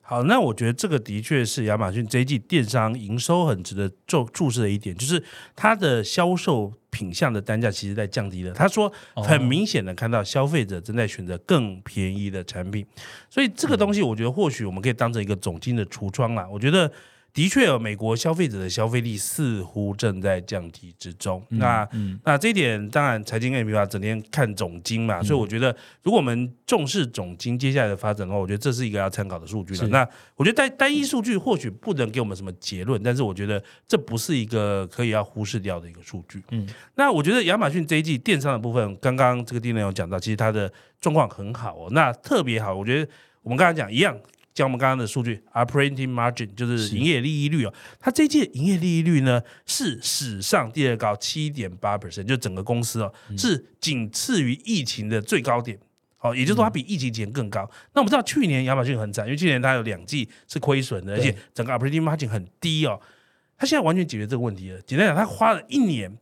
[0.07, 5.23] 好，那我觉得这个的确是亚马逊这一季电商营收很值得注注视的一点，就是
[5.57, 8.53] 它的销售品项的单价其实在降低了。
[8.53, 12.87] 他说，很明显的看到消费者正在选择更便宜的产品，
[13.31, 16.47] 所以这个东西我觉得或许我们可以当成一个总金的橱窗啦。
[16.53, 16.93] 我觉得。
[17.35, 21.45] 的确，美国消费者的消费力似乎正在降低之中。
[21.49, 21.87] 那
[22.23, 29.89] 那这一点当然，财经 A P P 整天看总金嘛，所以我觉得，如果我们重视总金接下来的发展的话，我觉得这是一个要参考的数据了。
[29.89, 36.41] 那我觉得单单一数据或许不能给我们什么结论，但是我觉得这不是一个可以要忽视掉的一个数据。
[36.53, 41.89] 嗯，那我觉得亚马逊这一季电商的部分，刚刚这个丁内有讲到，其实它的状况很好哦。
[41.91, 43.11] 那特别好，我觉得
[43.43, 44.17] 我们刚才讲一样。
[44.55, 55.77] 像我们刚刚的数据，operating margin 就是营业利益率哦，它这届营业利益率呢是史上第二高，七点八 percent，就整个公司哦是仅次于疫情的最高点，
[56.21, 57.69] 哦，也就是说它比疫情前更高。
[57.95, 63.01] 那我们知道去年亚马逊很惨，因为去年它有两季是亏损的，而且整个 operating margin 很低哦，
[63.59, 64.81] 它现在完全解决这个问题了。
[64.83, 66.17] 简单讲，它花了一年。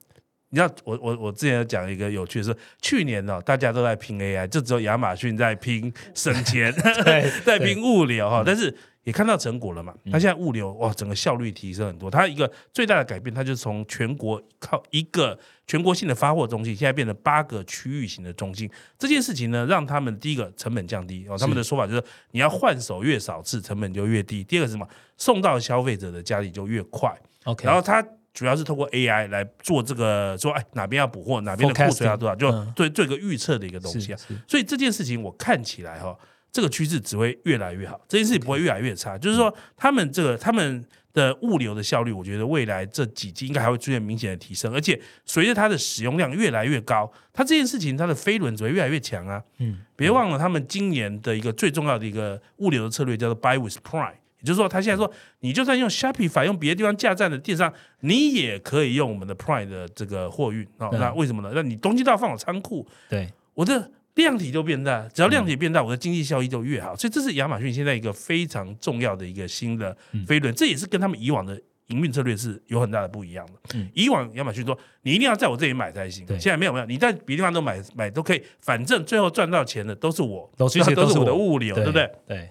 [0.54, 6.70] 你知道我我我之前有讲一个有趣的是，去年呢大家都在拼 AI，就只有亚马逊在拼省钱，
[7.42, 9.94] 在拼物流哈，但是也看到成果了嘛。
[10.10, 12.10] 它现在物流哇，整个效率提升很多。
[12.10, 18.70] 它一个最大的改变，它就从全国靠一个全国性的发货中心，现在变成八个区域型的中心。
[18.98, 24.44] 这件事情呢，让他们第一个成本降低哦，他们的说法就是你要换手越少次，成本就越低。
[24.44, 24.86] 第二个是什么？
[25.16, 27.10] 送到消费者的家里就越快。
[27.44, 28.06] OK，然后它。
[28.34, 34.18] 主要是通过 AI 来做这个，说哎哪边要补货，哪边的库存要多少，就做做一个预测的一个东西啊。
[34.48, 36.16] 所以这件事情我看起来哈，
[36.50, 39.18] 这个趋势只会越来越好，这件事情不会越来越差。
[39.18, 49.42] 就是说，他们这个他们的物流的效率，我觉得未来这几季应该还会出现明显的提升，而且随着它的使用量越来越高，它这件事情它的飞轮只会越来越强啊。
[49.58, 54.14] 嗯，别忘了他们今年的一个最重要的一个物流的策略叫做 Buy with Prime。
[54.42, 60.90] 也就是说，他现在说，你就算用 Shopify 用别的地方架站的电商，你也可以用我们的 Prime 的这个货运啊。
[60.92, 61.52] 那为什么呢？
[61.54, 66.94] 那你东西都要放我仓库，对，我的量体就变大，只要量体变大，我的经济效益就越好。
[66.96, 73.78] 所以这是亚马逊现在一个非常重要的一个新的飞轮，这也是跟他们以往的营运策略是有很大的不一样的。
[73.94, 82.10] 以往亚马逊说，你一定要在我这里买才行，现在没有没有，你在别地方都买买都可以，反正最后赚到钱的都是我，都是都是我的物流，对不对？
[82.26, 82.50] 对。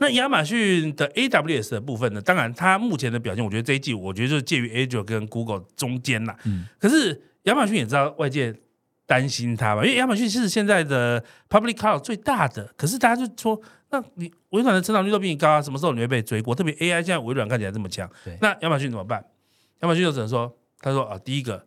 [0.00, 2.20] 那亚马逊的 AWS 的部分呢？
[2.22, 6.34] 当然，它目前的表现，我觉得这一季，我觉得就是介于 Azure 跟 Google 中间啦。
[6.44, 6.66] 嗯。
[6.78, 8.54] 可是亚马逊也知道外界
[9.06, 13.60] 担心它嘛，因为亚马逊是现在的 Public Cloud 最大的，可是大家就说，
[13.90, 16.54] 那你微软的成长率都比你高啊，什么时候你会被追过？
[16.54, 18.10] 特别 AI 现在微软看起来这么强，
[18.40, 19.22] 那亚马逊怎么办？
[19.82, 21.66] 亚马逊就只能说，他说啊，第一个。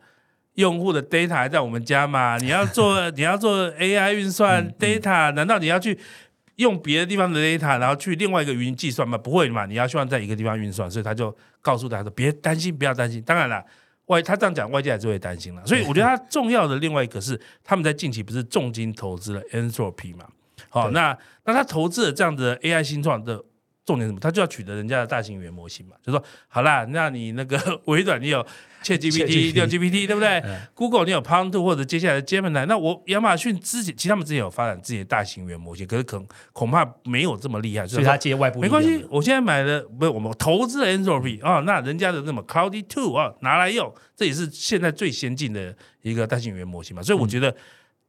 [0.56, 2.38] 用户的 data 还在我们家嘛？
[2.38, 5.98] 你要做 你要做 AI 运算 data，难道你要去
[6.58, 9.18] 用别的地方的 data，然后去另外一个云计算嘛？
[9.18, 9.66] 不会嘛？
[9.66, 13.22] 你要希望在一个地方运算，所以他就告诉大家说：别担心，不要担心。
[13.24, 13.64] 当然了，
[14.06, 15.66] 外他这样讲，外界还是会担心了。
[15.66, 20.28] 所以我觉得他重要的另外一个是，他们在近期不是重金投资了 Anthropy 嘛？
[20.70, 23.44] 好，那那他投资了这样的 AI 新创的。
[23.86, 24.20] 重点什么？
[24.22, 28.40] 他就要取得人家的大型语言模型嘛，就说好啦，那你那个 微软你有
[28.84, 30.44] ChatGPT，你有 GPT，对不对
[30.76, 39.06] ？Google 你有 p o n Two 或者接下来的 Gemini，那我亚马逊之前其实他们之前有发展自己的大型语言模型，可是可恐怕没有这么厉害，所以他接外部没关系。
[39.10, 47.56] 我现在买的不是我们投资 Anthropy 啊，那人家的什么 Cloudy Two 啊拿来用，这也是现在最先进的一个大型语言模型嘛，所以我觉得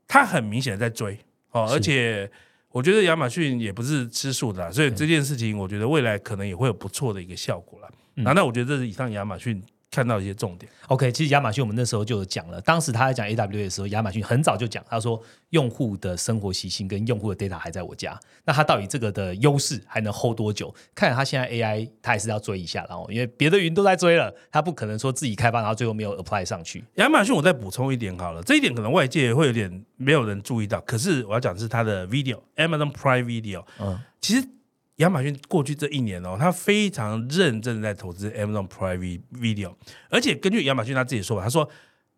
[0.08, 1.18] 它很明显的在追
[1.52, 2.30] 哦，而且。
[2.74, 7.88] 我觉得亚马逊也不是吃素的，所以这件事情我觉得未来可能也会有不错的一个效果了。
[8.14, 9.62] 难道我觉得这是以上亚马逊。
[9.94, 10.70] 看到一些重点。
[10.88, 20.74] OK，其实亚马逊我们那时候就有讲了，当时他在讲 AWS 的时候，亚马逊很早就讲，他说用户的生活习性跟用户的 data 还在我家，那他到底这个的优势还能 hold 多久？
[20.94, 26.84] 看来他现在 AI 他还是要追一下，然后因为别的云都在追了，他不可能说自己开发，然后最后没有 apply 上去。
[26.94, 34.48] 亚马逊我再补充一点好了，这一点可能外界会有点没有人注意到，可是我要讲的是它的 video，Amazon Prime Video，嗯，其实。
[34.96, 39.74] 亚马逊过去这一年哦，他非常认真的在投资 Amazon Prime Video，
[40.08, 41.68] 而且根据亚马逊他自己说，他说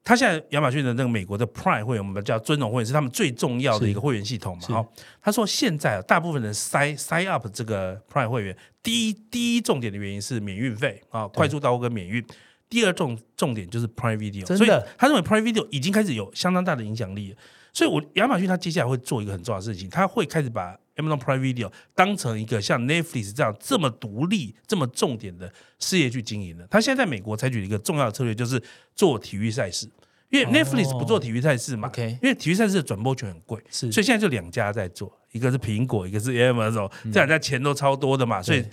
[0.04, 4.68] 他现在亚马逊的那个美国的 Prime 会员，我们叫尊荣会员，是他们最重要的一个会员系统嘛。
[4.68, 12.24] 好，他说现在大部分人 sign sign up 这个 Prime 会员，第一第一重点的原因是免运费啊，快速到货跟免运。
[12.68, 17.37] 第二重重点就是 Prime Video，所以他认为 Prime Video 已经开始有相当大的影响力。
[17.72, 26.66] 所以，我亚马逊他接下来会做一个很重要的事情，他会开始把 Amazon Prime Video 当成一个像 Netflix 这样这么独立、这么重点的事业去经营的。
[26.70, 28.59] 他现在在美国采取一个重要的策略，就是
[28.94, 29.87] 做体育赛事，
[30.31, 38.64] 因为 Netflix 不做体育赛事嘛，因为体育赛事的转播权很贵，是，所以现在就两家在做，一个是苹果，一个是 Amazon，这两家钱都超多的嘛，所以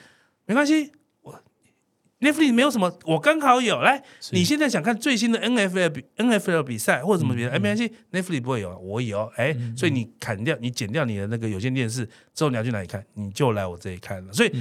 [0.45, 0.89] 没关系。
[2.23, 3.81] Netflix 没有什么，我刚好有。
[3.81, 7.51] 来，你现在想看最新的 NFL 比 NFL 比赛或者什么别的？
[7.51, 9.25] 哎，没关系，Netflix 不会有，我有。
[9.35, 13.05] 哎，所以你砍掉，你剪掉你的那个有线电视之后，你要去哪里看？
[13.13, 14.31] 你就来我这里看了。
[14.33, 14.51] 所以，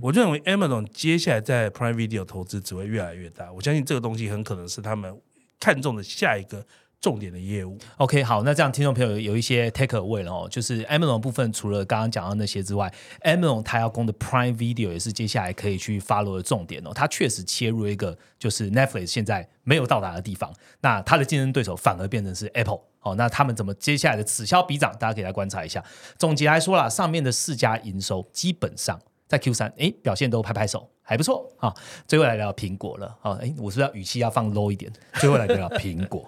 [0.00, 3.52] 我认为 Amazon 接下来在 Prime Video 投资只会越来越大。
[3.52, 5.14] 我相信这个东西很可能是他们
[5.58, 6.66] 看中的下一个。
[7.00, 16.90] 重点的业务，OK，好，那这样听众朋友有一些 take away 了哦，就是 Amazon 部分除了刚刚讲到那些之外，Amazon 它要攻的 Prime Video 也是接下来可以去 follow 的重点哦。
[16.94, 23.14] 它确实切入一个就是 Netflix 现在没有到达的地方，那它的竞争对手反而变成是 Apple 哦。
[23.14, 25.82] 那他们怎么接下来的此消彼长，大家可以来观察一下。
[26.18, 30.90] 总结来说啦，上面的四家营收基本上在 Q 三哎表现都拍拍手。
[31.10, 31.74] 还不错啊，
[32.06, 33.36] 最后来聊苹果了啊！
[33.42, 36.24] 哎，我是要语气要放 low 一点，最后来聊聊苹果。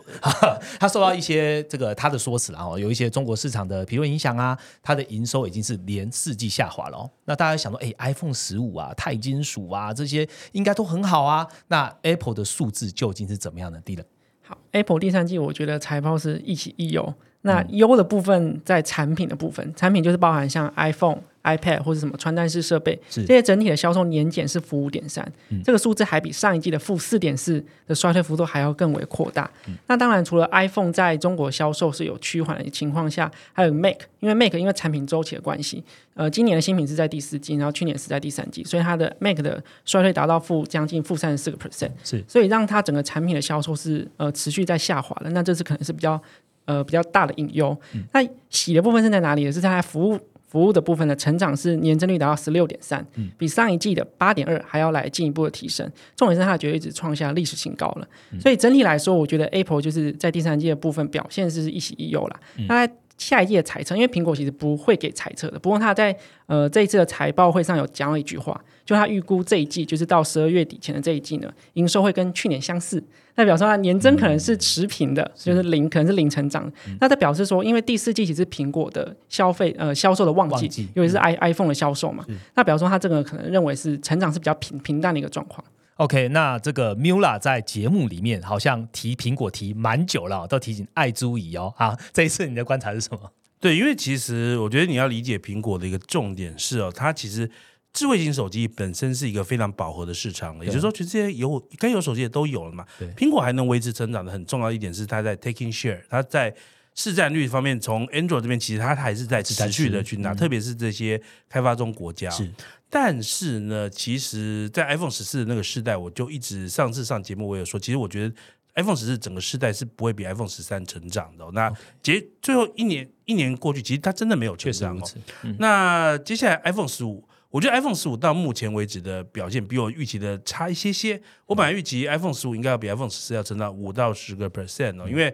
[0.81, 7.09] 它受到一些这个它的说辞，然后有一些中国市场的评论影响啊，它的营收已经是连四季下滑了。
[7.27, 13.81] 那大家想说，哎，iPhone 十五啊、钛金属啊这些应该都很好啊，那 Apple 的数字究竟是怎么样的？
[13.83, 14.03] 低了
[14.43, 17.15] 好，Apple 第三季我觉得财报是一起一优。
[17.43, 21.21] 那优的部分在产品的部分，产品就是包含像 iPhone。
[21.45, 25.27] iPad 或者什么穿戴式设备，这些整体的销售年减是负五点三，
[25.65, 29.51] 这个数字还比上一季的负四点四的衰退幅度还要更为扩大。
[29.87, 35.83] 那当然，除了 iPhone 在中国销售是有趋缓的情况下，还有 Mac，因为 Mac 因为产品周期的关系，
[36.15, 45.31] 呃，今年的新品是在第四季，然后去年是在第三季，所以它的 Mac 的衰退达到负将近负三十四个 percent，是，所以让它整个产品的销售是呃持续在下滑的。
[45.31, 46.21] 那这是可能是比较
[46.67, 47.77] 呃比较大的隐忧。
[48.13, 49.51] 那洗的部分是在哪里？
[49.51, 50.19] 是在它服务。
[50.53, 53.03] 服务的部分的成长是年增率达到十六点三，
[53.39, 55.91] 比上一季的八点二还要来进一步的提升。
[56.15, 58.07] 重点是它绝对值创下历史新高了。
[58.39, 62.39] 所以整体来说，我觉得 Apple 就是在第三季的部分表现是一喜一忧啦。
[62.69, 62.87] 那
[63.17, 65.59] 下一季的财测，因为苹果其实不会给猜测的。
[65.59, 73.03] 不过他在呃这一次的财报会上有讲了一句话，就他预估这一季就是到十二月底前的这一季呢，营收会跟去年相似，
[73.35, 76.71] 代表说它年增可能是持平的，就是零可能是零成长。
[77.01, 85.65] 那它表示说，因为第四季其实苹果的消费呃销售的旺季，尤其是 i iPhone 的销售嘛，那表示说它这个可能认为是成长是比较平平淡的一个状况。
[85.97, 91.73] OK，那这个 Mula 在节目里面好像提苹果提蛮久了，都提醒爱猪乙哦。
[91.77, 93.31] 啊，这一次你的观察是什么？
[93.61, 97.49] 对，因为其实我觉得你要理解苹果的一个重点是哦，它其实
[97.93, 102.87] 智慧型手机本身是一个非常饱和的市场，也就是说，全世界有该有手机的都有了嘛。
[103.17, 106.55] 苹果还能维持成长的很重要一点是它在 taking share，它在
[106.95, 112.31] 市占率方面，从 Android 这边其实它还是在持续的去拿，特别是这些开发中国家。
[112.31, 112.51] 是。
[112.89, 118.35] 但是呢，其实，在 iPhone 十四的那个时代，我就一直上次上节目我有说，其实我觉得
[118.75, 121.73] iPhone 十四整个世代是不会比 iPhone 十三成长的哦、那
[122.03, 125.01] 结最后一年一年过去，其实它真的没有成长哦。
[125.01, 125.33] 确实如此。
[125.45, 131.21] 嗯那接下来 iPhone 十五，我觉得 iPhone 十五到目前为止的表现比我预期的差一些些。
[131.47, 135.33] 我本来预期 iPhone 十五应该要比 iPhone 十四要成长五到十个 percent 嗯哦，因为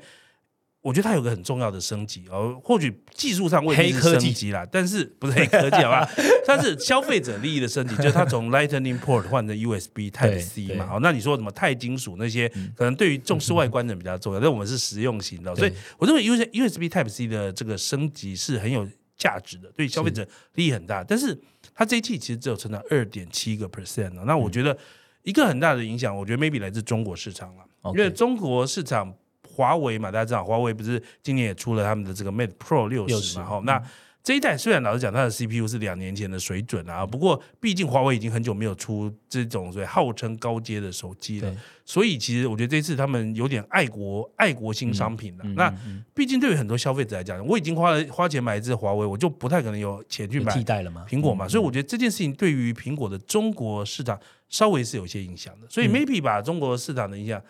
[0.81, 6.09] 我觉得它有个很重要的升级哦，或许技术上未必是升级啦，但是不是黑科技好吧？
[6.47, 10.89] 它是消费者利益的升级，就是它从 Lightning port 换成 USB Type C 嘛。
[10.93, 21.03] 哦，那你说什么钛金属那些，可能对于重视外观的人比较重要，但我们是实用型的哦，所以我认为 U USB Type C 的这个升级是很有价值的，对消费者利益很大。
[21.05, 21.37] 但是
[21.79, 24.77] 它这一季其实只有成长二点七个 percent 哦，那我觉得
[25.23, 29.15] 一个很大的影响，我觉得 maybe 来自中国市场了，因为中国市场。
[29.51, 33.83] 华为嘛，大家知道，华为不是今年也出了他们的这个 Mate Pro 六十嘛？60哈，那
[34.23, 41.51] 这一代虽然老实讲，它的 CPU 是两年前的水准啊，不过毕竟华为已经很久没有出这种所谓号称高阶的手机了，
[41.85, 45.45] 所以其实我觉得这次他们有点爱国爱国新商品了。
[45.45, 45.75] 嗯那
[46.13, 51.07] 毕竟对于很多消费者来讲，我已经花了花钱买一只华为，我就不太可能有钱去有买替代了吗？
[51.09, 57.43] 苹果嘛，嗯所以我觉得这件事情对于苹果的中国市场稍微是有些影响的，所以嗯 maybe 把中国市场的影响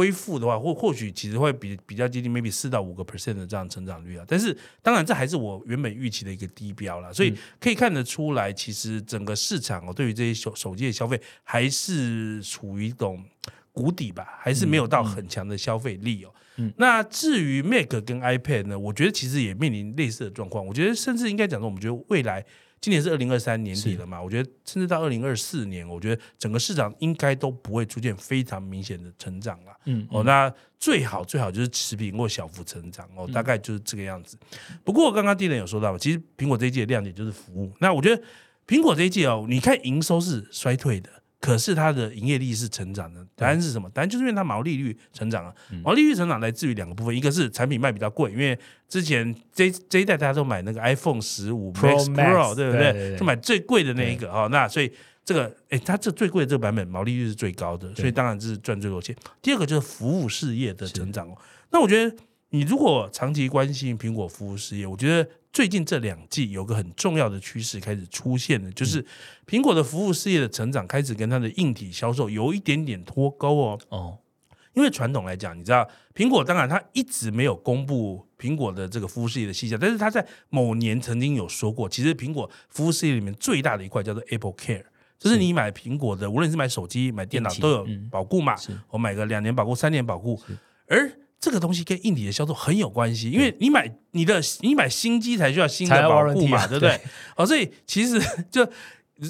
[0.00, 4.24] 恢复的话，或或许其实会比比较接近 maybe 四到五个 percent 的这样成长率啊。
[4.26, 13.22] 但是当然这还是我原本预期的一个低标啦，所以可以看得出来，其实整个市场哦对于这些手手机的消费还是处于一种
[13.72, 16.32] 谷底吧，还是没有到很强的消费力哦。
[16.56, 20.66] 嗯那至于 Mac 跟 iPad 呢，我觉得其实也面临类似的状况。
[20.66, 22.44] 我觉得甚至应该讲说，我们觉得未来
[22.80, 29.72] 今年是二零二三年底了嘛，我觉得甚至到二零二四年，我觉得整个市场应该都不会出现非常明显的成长了。
[29.84, 34.38] 嗯哦，那最好最好就是持平或小幅成长哦，大概就是这个样子。
[34.82, 37.70] 不过刚刚地人有说到，其实苹果这一季的亮点就是服务。
[37.80, 38.22] 那我觉得
[38.66, 41.10] 苹果这一季哦，你看营收是衰退的。
[41.40, 43.88] 可是它的营业利是成长的，答案是什么？
[43.94, 45.54] 答案就是因为它毛利率成长了。
[45.82, 48.56] 毛利率成长来自于两个部分，一个是产品卖比较贵，因为
[48.88, 53.16] 之前这这一代大家都买那个 iPhone 十五 Pro 对不对？
[53.16, 54.48] 就买最贵的那一个哈、哦。
[54.50, 54.92] 那所以
[55.24, 59.16] 这个，哎，它这最贵的这个版本毛利率是最高的，所以当然是赚最多钱。
[59.40, 61.34] 第二个就是服务事业的成长哦。
[61.70, 62.14] 那我觉得
[62.50, 69.04] 你如果长期关心苹果服务事业，我觉得最近这两季有个很重要的趋势开始出现了，就是
[69.46, 73.80] 苹果的服务事业的成长开始跟它的硬体销售有一点点脱钩哦。
[73.88, 74.18] 哦，
[74.74, 84.84] 因为传统来讲，你知道，苹果当然它一直没有公布苹果的这个服务事业的细项，但是它在某年曾经有说过，其实苹果服务事业里面最大的一块叫做 Apple Care，
[85.18, 88.08] 就是你买苹果的，无论是买手机、买电脑都有嗯。
[88.08, 90.40] 保固嘛是，我买个两年保固、三年保固，
[90.86, 97.00] 而这个东西跟硬体的销售很有关系，因为你买你的你买新机才需要新的保固嘛，啊对不对？
[97.34, 98.20] 哦，所以其实
[98.50, 98.64] 就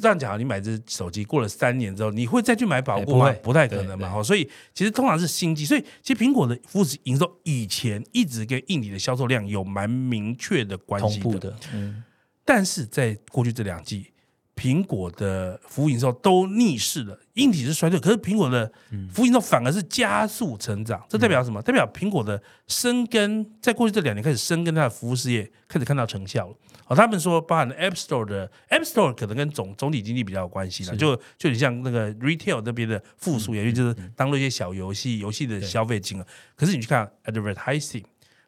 [0.00, 3.28] 这样讲，你买这手机过了三年之后，你会再去买保护吗？
[3.28, 4.08] 哎不太可能嘛。
[4.08, 12.02] 对哦，所以其实通常是新机，所以其实苹果的服务营收以前一直跟硬体的销售量有蛮明确的关系的，的，嗯，
[12.44, 14.10] 但是在过去这两季。
[14.56, 18.70] 苹果的服务营收都逆势了，硬体是衰退，可是苹果的
[19.10, 21.62] 服务营收反而是加速成长，这代表什么？
[21.62, 26.54] 代表苹果的深耕，在过去这两年开始深耕它的服务事业，开始看到成效了。
[26.86, 36.26] 哦，他们说，包含了 App Store 的 App Store 可能跟总总体经济比较有关系了，就就你像那个 Retail 那边的复苏，也就是当做一些小游戏游戏的消费金额。
[36.56, 38.04] 可是你去看 Advertising，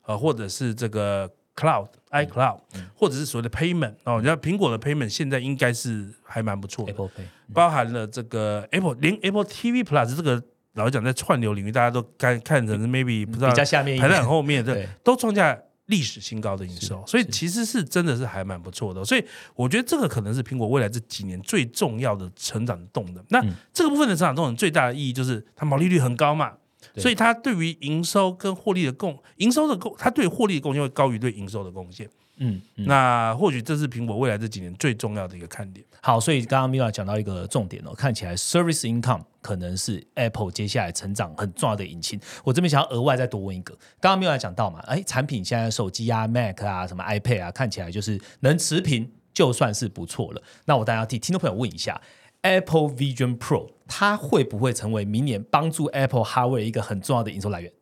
[0.06, 2.60] 呃，或者是这个 Cloud iCloud，
[2.94, 6.92] 或者是所谓的 Payment 哦，你知道苹果的 Payment 现在应该是还蛮不错的。
[6.92, 10.42] Apple Pay，包含了这个 Apple 连 Apple TV Plus 这个
[10.74, 19.04] 老实讲，在串流领域大家都看看成是 maybe 不知道比较下面排在很后面，对对，都创下历史新高的营收，所以其实是真的是还蛮不错的。
[19.04, 19.22] 所以
[19.54, 23.22] 我觉得这个可能是苹果未来这几年最重要的成长动能。
[23.28, 26.52] 那嗯这个部分的成长动能最大的意义就是它毛利率很高嘛。
[26.94, 32.08] 对所以它对于营收跟获利的贡，营收的贡，它对获利的贡献会高于对营收的贡献。
[32.38, 32.86] 嗯嗯。
[32.86, 35.84] 那或许这是苹果未来这几年最重要的一个看点。
[36.00, 42.20] 好，所以刚刚 Mila 讲到一个重点哦，看起来 service income 可能是 Apple 接下来成长很重要的引擎。
[42.42, 50.42] 我这边想要额外再多问一个，刚刚 Mila 讲到嘛，哎，产品现在手机啊、Mac 啊、什么 iPad 啊，看起来就是能持平，就算是不错了。
[50.64, 52.00] 那我当然要替听众朋友问一下
[52.42, 57.72] ，Apple Vision Pro 它会不会成为明年帮助 Apple Hardware 一个很重要的营收来源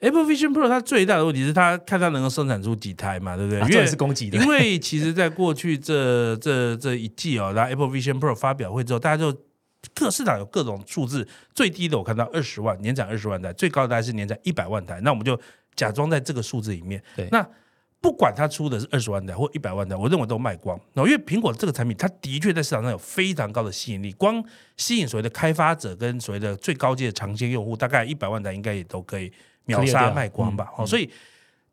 [0.00, 3.60] ？Apple Vision Pro 它最大的问题是它看它能够生产出几台嘛，对不对？
[3.60, 9.36] 因为也是供给的因，为其实，在过去这这这一季哦，然后 Apple Vision Pro 发表会之后，大家就
[9.94, 15.00] 各市场有各种数字，最低的我看到二十万，年产二十万台，最高的大概是年产一百万台。
[15.00, 15.38] 那我们就
[15.74, 17.02] 假装在这个数字里面。
[17.14, 17.48] 对那
[18.06, 20.78] 不管它出的是二十万台或一百万台，我认为都卖光。
[20.94, 24.40] 然后因为苹果这个产品，它的确在市场上有非常高的吸引力，光
[24.76, 29.32] 吸引所谓的开发者跟所谓的最高阶的长线用户，大概一百万台应该也都可以
[29.64, 30.68] 秒杀卖光吧。
[30.78, 31.10] 嗯哦，所以。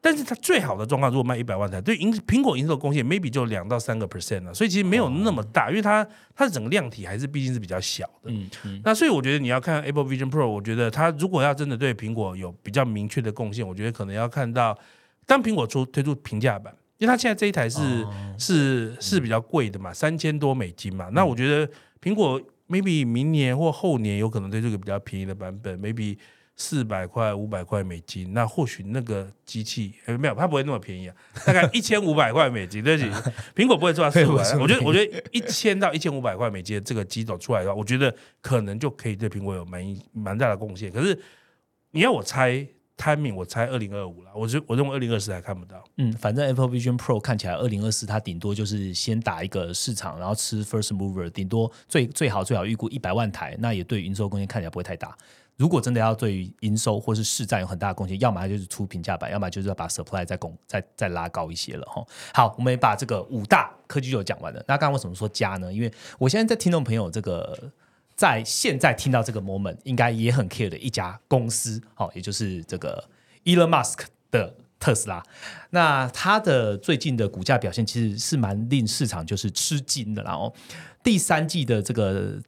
[0.06, 6.06] 但是它最好的状况，如果卖一百万台，对营苹果营收的贡献 maybe 就两到三个 percent 了，所以其实没有那么大，因为它
[6.36, 8.30] 它的整个量体还是毕竟是比较小的。
[8.30, 14.78] 嗯嗯，那所以我觉得你要看 Apple Vision Pro，我觉得它如果要真的对苹果有比较明确的贡献，我觉得可能要看到
[15.26, 21.10] 当苹果出推出平价版，因为它现在这一台是、哦是是比较贵的嘛，三千多美金嘛。
[21.14, 21.72] 那我觉得
[22.02, 26.18] 苹果 maybe 明年或后年有可能推出一个比较便宜的版本，maybe
[26.56, 28.34] 四百块、五百块美金。
[28.34, 31.16] 那或许那个机器、呃、没有，它不会那么便宜啊，
[31.46, 32.84] 大概一千五百块美金。
[32.84, 33.10] 对不起，
[33.56, 34.44] 苹果不会做到四五百。
[34.58, 40.92] 我觉得，我觉得一千到一千五百块美金的这个机种出来的话，我觉得可能就可以对苹果有蛮蛮大的贡献。
[40.92, 41.18] 可是
[41.92, 42.66] 你要我猜
[42.98, 44.32] timing，我猜二零二五了。
[44.36, 45.84] 我觉我认为二零二四还看不到。
[45.98, 55.18] 嗯，反正 Apple Vision Pro 看起来二零二四它顶多就是先打一个市场，然后吃 first mover，顶多最最好最好预估一百万台，那也对营收贡献看起来不会太大。
[55.56, 62.04] 如果真的要对于营收或是市占有很大的贡献，要么它就是出平价版，要么就是要把 supply 再拱再再拉高一些了哈。
[62.34, 64.60] 好，我们也把这个五大科技就讲完了。
[64.68, 65.72] 那刚刚为什么说加呢？
[65.72, 67.72] 因为我现在在听众朋友这个
[68.16, 73.04] 在现在听到这个 moment，应该也很 care 的一家公司，好，也就是这个
[73.44, 75.24] Elon Musk 的特斯拉。
[75.70, 80.54] 那它的最近的股价表现其实是蛮令市场就是吃惊的啦，然后
[81.04, 82.42] 第三季的这个。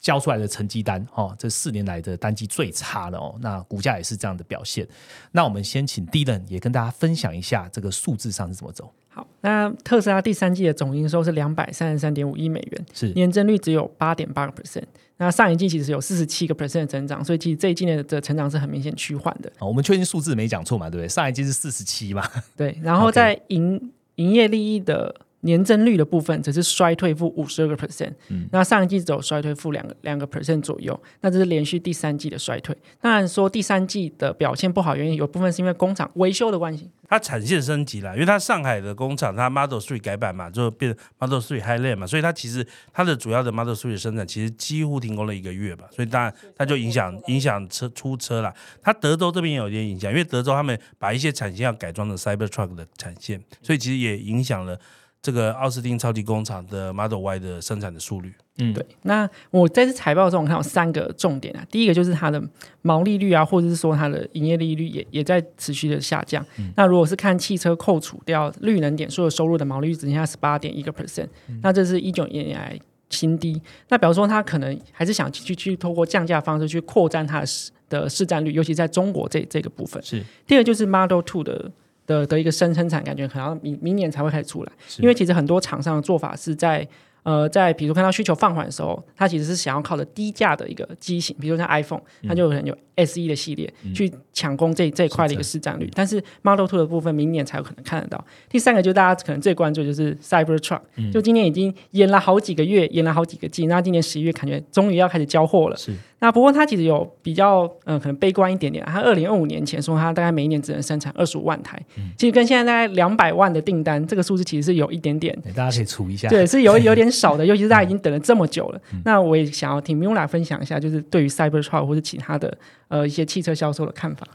[0.00, 3.34] 交出来的成绩单，哦，这四年来的单季最差了哦。
[3.40, 4.86] 那股价也是这样的表现。
[5.32, 8.92] 那我们先请 Dylan 也跟大家分享一下这个数字上是怎么走。
[9.08, 14.84] 好，那特斯拉第三季的总营收是两百三十三点五亿美元，是年增率只有八点八个 percent。
[15.16, 19.48] 那上一季其实有四十七个 percent 的增长，所以其实这一季的的成长是很明显趋缓的。
[19.60, 20.90] 哦，我们确定数字没讲错嘛？
[20.90, 21.08] 对不对？
[21.08, 22.28] 上一季是四十七嘛？
[22.56, 28.12] 对，然后在营营业利益的年增率的部分，只是衰退负五十二个 percent，
[28.50, 32.76] 那上一季只有衰退负两个两个 percent 左右，那这是连续第三季的衰退。
[33.00, 36.90] 当然说第三季的表现不好，原因有部分是因为工厂维修的关系。
[37.06, 48.52] 它产线升级了，因为它上海的工厂它 Model Three 改版嘛，就变 Model Three Highland 嘛，所以它其实它的主要的 Model Three 的生产其实几乎停工了一个月吧，所以当然它就影响影响车出车了。
[48.82, 54.80] 它德州这边也有一点影响，因为德州他们把一些产线要改装成 Cybertruck 的产线，所以其实也影响了
[55.24, 58.30] 这个奥斯汀超级工厂的 Model Y 的生产的速率。
[58.58, 62.40] 嗯，对，那我在这财报中我看有三个重点啊，第一个就是它的
[62.82, 66.44] 毛利率啊，或者是说它的营业利率也也在持续的下降。
[66.76, 71.28] 那如果是看汽车扣除掉绿能点数的收入的毛利率，只剩下十八点一个 percent，
[71.62, 73.58] 那这是一九年以来新低。
[73.88, 80.02] 那比如说它可能还是想去去透过降价方式去扩展它的市的市占率，尤其在中国这这个部分。
[80.02, 81.72] 是第二个就是 Model Two 的
[82.06, 86.86] 的的一个生生产，感觉可能明明年才会开始出来，因为其实很多厂商的做法是在
[87.24, 95.90] 呃，在比如看到需求放缓的时候，它其实是想要靠着低价的一个机型，比如像 iPhone，它就可能有 SE 的系列、去抢攻这这一块的一个市占率。
[95.94, 98.22] 但是 Model Two 的部分，明年才有可能看得到。
[98.50, 105.76] 第三个就是大家可能最关注的就是 Cybertruck，、就今年已经延了好几个月，延了好几个季，那今年十一月感觉终于要开始交货了。
[106.14, 111.78] 是那不过它其实有比较呃可能悲观一点点，它二零二五年前说它大概每一年只能生产二十五万台，
[112.16, 115.38] 其实跟现在大概两百万的订单这个数字其实是有一点点。
[115.42, 116.28] 对大家可以除一下。
[116.28, 118.80] 对，是有 有点少的，尤其是大家已经等了这么久了。
[119.04, 122.56] 那我也想要听 Mula 分享一下，就是对于 Cybertruck 或者其他的
[122.88, 124.26] 呃一些汽车销售的看法。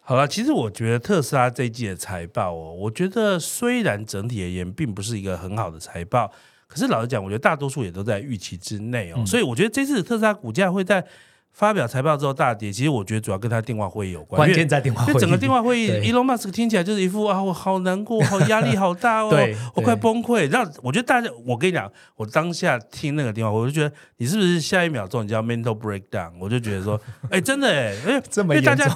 [0.00, 6.32] 好了，其实我觉得特斯拉这一季的财报哦，我觉得虽然整体而言并不是一个很好的财报，
[6.68, 11.02] 可是老实讲，我觉得大多数也都在预期之内哦，所以我觉得这次特斯拉股价会在
[11.50, 19.30] 发表财报之后大跌，其实我觉得主要跟他电话会议有关，关键在电话会议，因为整个电话会议对，Elon Musk 听起来就是一副啊，我好难过，好压力好大哦，
[19.74, 20.48] 我快崩溃。
[20.50, 26.30] 让我觉得大家，我跟你讲，我当下听那个电话，我就觉得你是不是下一秒钟你就要 mental breakdown？
[26.38, 27.00] 我就觉得说，
[27.30, 28.86] 哎，真的哎，哎， 这么因为大家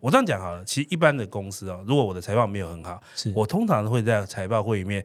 [0.00, 3.00] 我这样讲好了，其实一般的公司哦，如果我的财报没有很好，
[3.34, 5.02] 我通常会在财报会里面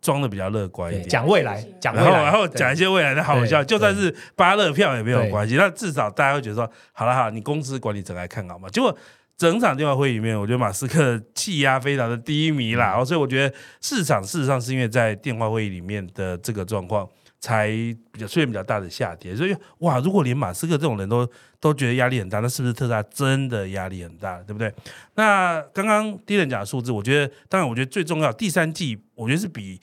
[0.00, 5.56] 装的比较乐观一点，讲未来，讲未然后来，然后讲一些未来的好笑，就算是扒乐票也没有关系。
[5.56, 8.68] 那至少大家会觉得说，好了好了，你公司管理层来看好吗。
[8.68, 8.96] 结果
[9.36, 17.08] 整场电话会议里面，我觉得马斯克气压非常的低迷啦，然后，所以我觉得市场事实上是因为在电话会议里面的这个状况。
[17.38, 17.68] 才
[18.10, 21.28] 比较出现比较大的下跌，所以哇，如果连马斯克这种人都
[21.60, 24.72] 都觉得压力很大，那是不是特斯拉真的压力很大，对不对？
[25.14, 29.80] 那刚刚第一人讲的数字，我觉得当然，我觉得最重要，第三季我觉得是比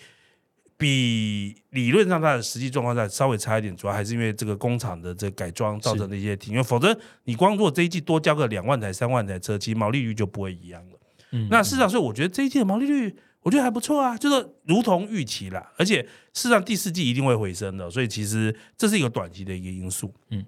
[0.76, 11.00] 比理论上它的实际状况在稍微差一点，主要还是因为这个工厂的这个改装造成的一些停，因为否则你光如果这一季多交个两万台、三万台车，其实毛利率就不会一样了。
[11.32, 16.02] 嗯那事实上，所以我觉得这一季的毛利率，我觉得还不错啊，就是如同预期啦，而且
[16.34, 20.14] 事实上第四季一定会回升的，所以其实这是一个短期的一个因素。
[20.30, 20.46] 嗯，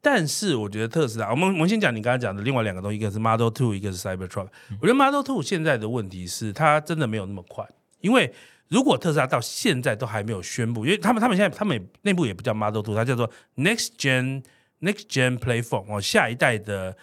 [0.00, 4.48] 但是我觉得特斯拉，我们我们先讲你刚才讲的另外两个东西，一个是 Model Two，一个是 Cybertruck。
[4.80, 7.68] 我觉得 Model Two 现在的问题是它真的没有那么快，
[8.00, 8.32] 因为
[8.68, 14.44] 如果特斯拉到现在都还没有宣布，因为他们他们现在他们内部也不叫 Model Two，它叫做 Next Gen
[14.80, 16.96] Next Gen Platform 哦，下一代的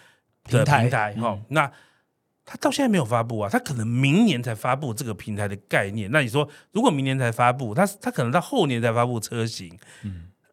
[0.44, 1.70] 的平台平台哈、那
[2.46, 6.10] 他到现在没有发布啊，他可能明年才发布这个平台的概念。
[6.10, 9.74] 那你说，如果明年才发布，他他可能到后年才发布车型，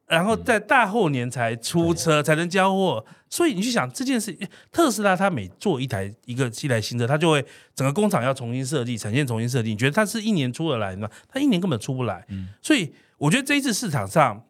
[0.08, 3.06] 然后在大后年才出车，才能交货。
[3.30, 4.38] 所以你去想这件事，
[4.72, 9.70] 特斯拉它每做一台一个一台新车，它就会整个工厂要重新设计，产线重新设计。
[9.70, 11.10] 你觉得它是一年出得来吗？
[11.28, 12.26] 它一年根本出不来。
[12.62, 14.44] 所以我觉得这一次市场上。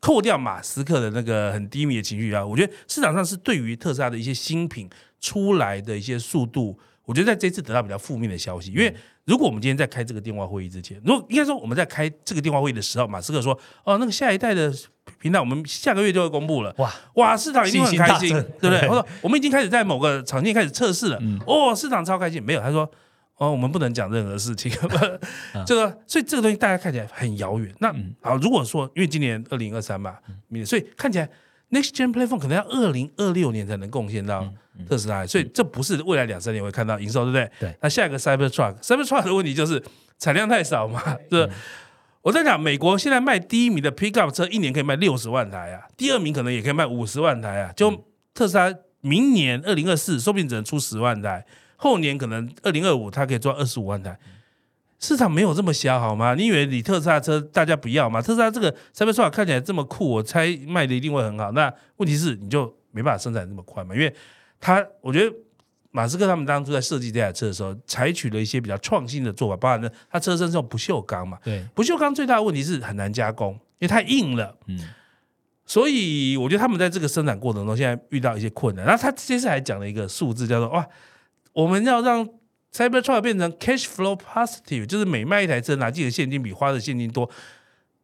[0.00, 4.90] 扣掉马斯克的那个很低迷的情绪啊，我觉得市场上是对于特斯拉的一些新品
[5.22, 8.70] 出来的一些速度，我觉得在这次得到比较负面的消息。
[8.72, 8.94] 因为
[9.24, 14.70] 如果我们今天在开这个电话会议之前，如果应该说我们在开这个电话会议的时候，马斯克说：“哦，那个下一代的
[15.18, 18.80] 平台我们下个月就会公布了。”哇哇，市场一定很开心，对不对？
[18.80, 22.42] 对我说我们已经开始在某个场地开始测试了，哦，市场超开心。
[22.42, 22.90] 没有，他说。
[23.38, 24.70] 哦，我们不能讲任何事情，
[25.66, 27.74] 这个，所以这个东西大家看起来很遥远。
[27.80, 30.16] 那好，如果说因为今年二零二三嘛，
[30.46, 31.28] 明年所以看起来
[31.70, 34.48] Next Gen Platform 可能要二零二六年才能贡献到
[34.88, 37.50] 特斯拉，所以这不是未来两三年会看到营收，对不对？
[37.60, 37.76] 对。
[37.80, 39.82] 那下一个 Cybertruck，Cybertruck 的问题就是
[40.18, 41.48] 产量太少嘛， 是。
[42.22, 47.72] 我在讲，美国现在卖第一名的 Pickup 车一年可以卖六十万台啊，第二名可能也可以卖五十万台啊。
[47.74, 47.90] 就
[48.32, 51.44] 特斯拉明年二零二四说不定只能出十万台，
[51.74, 54.16] 后年可能二零二五它可以做二十五万台。
[55.00, 56.36] 市场没有这么小好吗？
[56.36, 58.22] 你以为你特斯拉车大家不要吗？
[58.22, 61.50] 特斯拉这个 Cybertruck 看起来这么酷，我猜卖的一定会很好。
[61.50, 63.96] 那问题是你就没办法生产这么快嘛？
[63.96, 64.14] 因为
[64.62, 65.36] 它，我觉得
[65.90, 74.56] 马斯克他们当初在设计这台车的时候，采取了一些比较创新的做法，包含呢它车身是用不锈钢嘛，对，不锈钢最大的问题是很难加工，因为太硬了。
[74.68, 74.78] 嗯，
[75.66, 78.86] 所以我觉得他们在这个生产过程中，现在遇到一些困难。
[78.86, 80.86] 然后他这次还讲了一个数字，叫做哇，
[81.52, 82.26] 我们要让
[82.72, 87.28] Cybertruck 变成 cash flow positive，就是每卖一台车拿进的现金比花的现金多，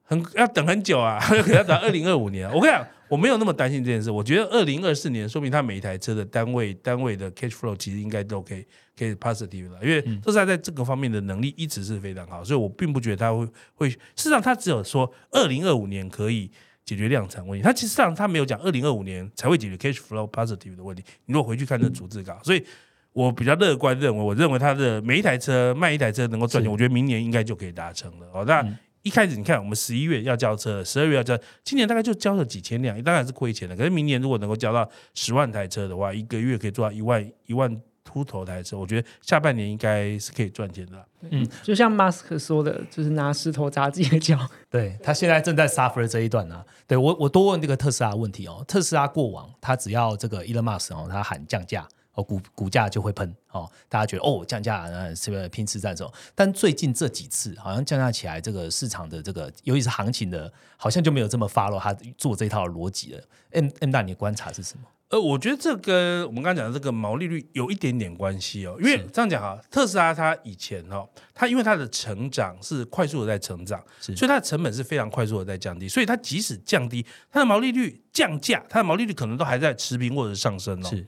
[0.02, 2.52] 很要等很久啊， 可能要等二零二五年啊。
[2.54, 4.11] 我跟你讲，我没有那么担心这件事。
[4.11, 8.64] 我觉得二零二四年，说明他每一台车的单位单位的 cash flow 其实应该都可以
[8.96, 13.90] 可以 positive 了，因为特斯拉在这个方面的能力一直是非常好，所以我并不觉得他会会。
[13.90, 16.50] 事实上，他只有说二零二五年可以。
[16.88, 21.04] 解决量产问题，他其实上他没有讲二零二五年才会解决 cash flow positive 的问题。
[21.26, 22.64] 你如果回去看这逐字稿，所以
[23.12, 28.26] 我比较乐观认为，我认为它的每一台车卖一台车能够赚钱，我觉得明年应该就可以达成了。
[28.32, 28.66] 哦，那
[29.09, 31.34] 一开始你看，我们十一月要交车，十二月要交，
[31.64, 33.74] 今年大概就交了几千辆，当然是亏钱的。
[33.74, 41.02] 可是明年如果能够交到十万台车的话，一个月可以做到一万一万出头台车，我觉得下半年应该是可以赚钱的。
[41.30, 44.38] 嗯，就像马斯克说的，就是拿石头砸自己的脚。
[44.68, 48.62] 对他现在正在 suffer 这一段呢、对我，我多问这个特斯拉的问题哦。
[48.68, 51.88] 特斯拉过往，他只要这个 Elon Musk 哦，他喊降价
[52.18, 56.12] 哦，股股价就会喷哦，大家觉得哦降价，呃，是不是拼市占手？
[56.34, 63.22] 但最近这几次好像降价起来，这个市场的这个，尤其是行情的，好像就没有这么 follow 他做这套逻辑了。
[63.52, 64.84] M M 大，你的观察是什么？
[65.10, 80.88] 呃，我觉得这跟我们刚刚讲的这个毛利率有一点点关系哦，因为这样讲哈，特斯拉它以前哦，它因为它的成长是快速的在成长，是所以它的成本是非常快速的在降低，所以它即使降低它的毛利率降价，它的毛利率可能都还在持平或者上升哦。
[80.90, 81.06] 是，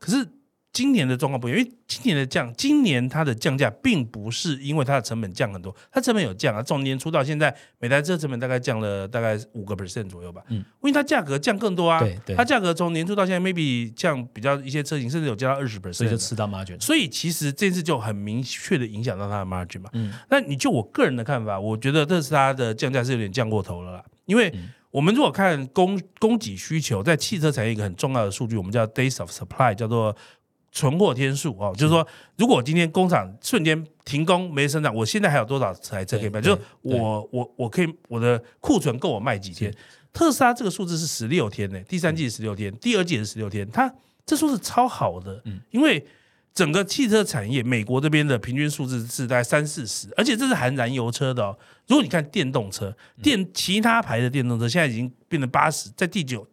[0.00, 0.26] 可是
[0.76, 10.42] 今年的状况不一样，因为今年的降，今年它的降价并不是因为它的成本降很多，它成本有降啊，从年初到现在，每台车成本大概降了大概五个 percent 左右吧。
[10.48, 16.78] 嗯，因为它价格降更多啊，对对它价格从年初到现在 maybe 降比较一些车型，甚至有降到二十 percent，所以就吃到 margin。
[16.78, 19.88] 所以其实这次就很明确的影响到它的 margin 嘛。
[19.94, 24.04] 嗯，那你就我个人的看法，我觉得特斯拉的降价是有点降过头了啦。
[24.26, 24.52] 因为
[24.90, 30.14] 我们如果看供供给需求，在汽车产业一个很重要的数据，我们叫 days of supply，叫做
[30.76, 32.06] 存货天数哦，就是说，
[32.36, 36.38] 如果今天工厂瞬间停工没生产，我现在还有多少台车可以卖？
[36.38, 39.74] 就是我我我可以我的库存够我卖几天？
[40.12, 43.90] 特斯拉这个数字是十六天呢，第三季是十六天，第二季也是十六天，它
[44.26, 46.06] 这数字超好的，因为
[46.52, 51.58] 整个汽车产业，美国这边的平均数字是在三四十，而且这是含燃油车的哦。
[51.86, 56.46] 如果你看电动车，电其他牌的电动车现在已经变成八十，在第九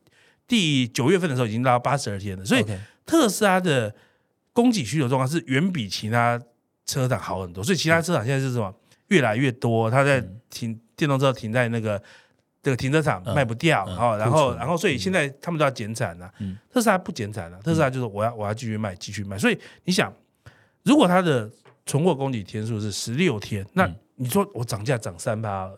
[0.48, 2.66] 第九月份的时候已经到八十二天了，所以
[3.06, 3.94] 特斯拉的
[4.54, 6.42] 供给需求状况是远比其他
[6.86, 8.74] 车厂好很多，所以其他车厂现在是什么？
[9.10, 12.02] 越来越多，它在停电动车停在那个
[12.62, 13.36] 这个停车场嗯。
[13.36, 16.58] 卖不掉，嗯哦，然后然后所以现在他们都要减产了、嗯。
[16.72, 20.12] 特斯拉不减产了、特斯拉就是我要我要继续卖继续卖，所以你想，
[20.84, 21.52] 如果它的
[21.86, 25.70] 存货供给天数是十六天，那你说我涨价涨三趴，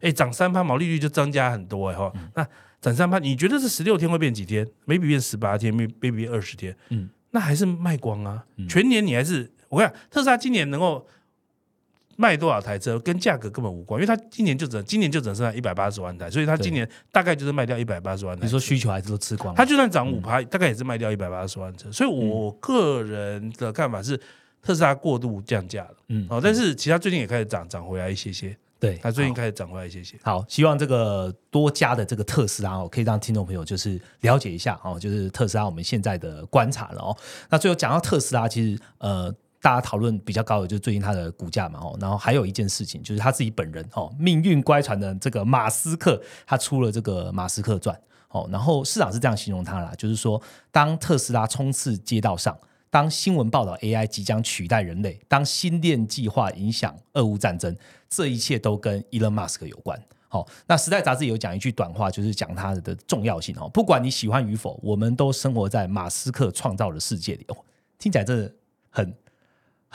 [0.00, 2.46] 哎，涨三趴毛利率就增加很多哎哈，那
[2.80, 11.06] 涨三趴，你觉得这十六天会变几天？maybe 变十八天，maybe 变二十天，嗯，那还是卖光啊，全年你还是我看特斯拉今年能够。
[12.18, 18.42] 卖多少台车跟价格根本无关，因为它今年就只今年就只剩下一百八十万台，所以它今年大概就是卖掉一百八十万台。
[18.46, 19.54] 你说需求还是都吃光？
[19.54, 21.92] 它就算涨五趴，大概也是卖掉一百八十万车。
[21.92, 24.18] 所以我个人的看法是，
[24.62, 25.94] 特斯拉过度降价了。
[26.08, 28.56] 嗯，哦，但是其他最近也开始涨，涨回来一些些。
[28.78, 30.18] 对，它最近开始涨回来一些些。
[30.22, 37.16] 好，希望这个多加的这个特斯拉哦，可以让听众朋友就是了解一下哦，就是特斯拉我们现在的观察了哦。
[37.48, 39.34] 那最后讲到特斯拉，其实呃。
[39.62, 47.98] 大家讨论比较高的就是最近它的股价嘛，哦，然后还有一件事情就是他自己本人哦，命运乖舛的这个马斯克，他出了这个马斯克传，
[48.28, 52.56] 哦，然后市场是这样形容他啦，就是说当特斯拉冲刺街道上，
[52.96, 57.76] 当新闻报道 AI 即将取代人类，当新链计划影响俄乌战争，
[58.08, 60.02] 这一切都跟 Elon Musk 有关。
[60.28, 67.56] 好，那时代杂志有讲一句短话，就是讲它的重要性哦，不管你喜欢与否，我们都生活在马斯克创造的世界里哦，
[67.98, 68.50] 听起来真的
[68.88, 69.14] 很。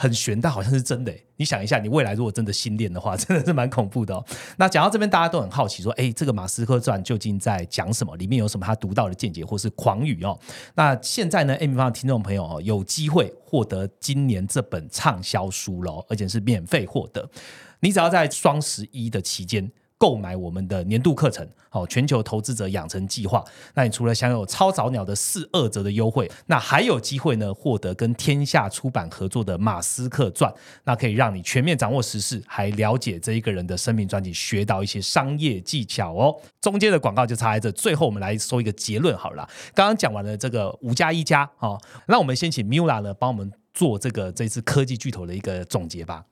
[0.02, 1.14] 很悬，但好像是真的。
[1.36, 4.12] 你想一下，你未来如果真的心恋的话， 真的是蛮恐怖的。
[4.12, 4.24] 哦。
[4.56, 8.16] 那讲到这边，大家都很好奇，说：“哎，这个马斯克传究竟在讲什么？
[8.16, 10.36] 里面有什么他独到的见解，或是狂语哦？”
[10.74, 17.30] 那现在呢，M 方的听众朋友哦，有机会获得今年这本畅销书喽，而且是免费获得。
[17.78, 19.70] 你只要在双十一的期间。
[20.02, 23.44] 购买我们的年度课程，好，全球投资者养成计划。
[23.72, 30.50] 那你除了享有超早鸟的四二折的优惠，那还有机会呢，获得跟天下出版合作的《马斯克传》，
[30.82, 36.34] 那可以让你全面掌握时事，还了解这一个人的生命传记，学到一些商业技巧哦。
[36.60, 39.48] 中间的广告就插在这，最后我们来说一个结论好了。
[39.72, 46.24] 刚刚讲完了这个五加一加，哦，那我们先请 Mula 呢帮我们做这个这次科技巨头的一个总结吧。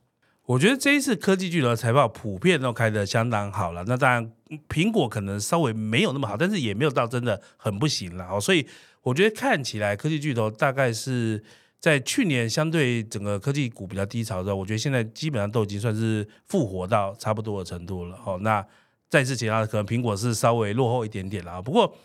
[0.50, 4.32] 我觉得这一次科技巨头的财报普遍都开得相当好了，那当然
[4.68, 8.40] 苹果可能稍微没有那么好，但是也没有到真的很不行了哦。
[8.40, 8.66] 所以
[9.02, 11.40] 我觉得看起来科技巨头大概是
[11.78, 18.36] 在去年相对整个科技股比较低潮的时候，我觉得现在基本上都已经算是复活到差不多的程度了哦。
[18.42, 18.66] 那
[19.08, 21.96] 再次其他可能苹果是稍微落后一点点了，不过。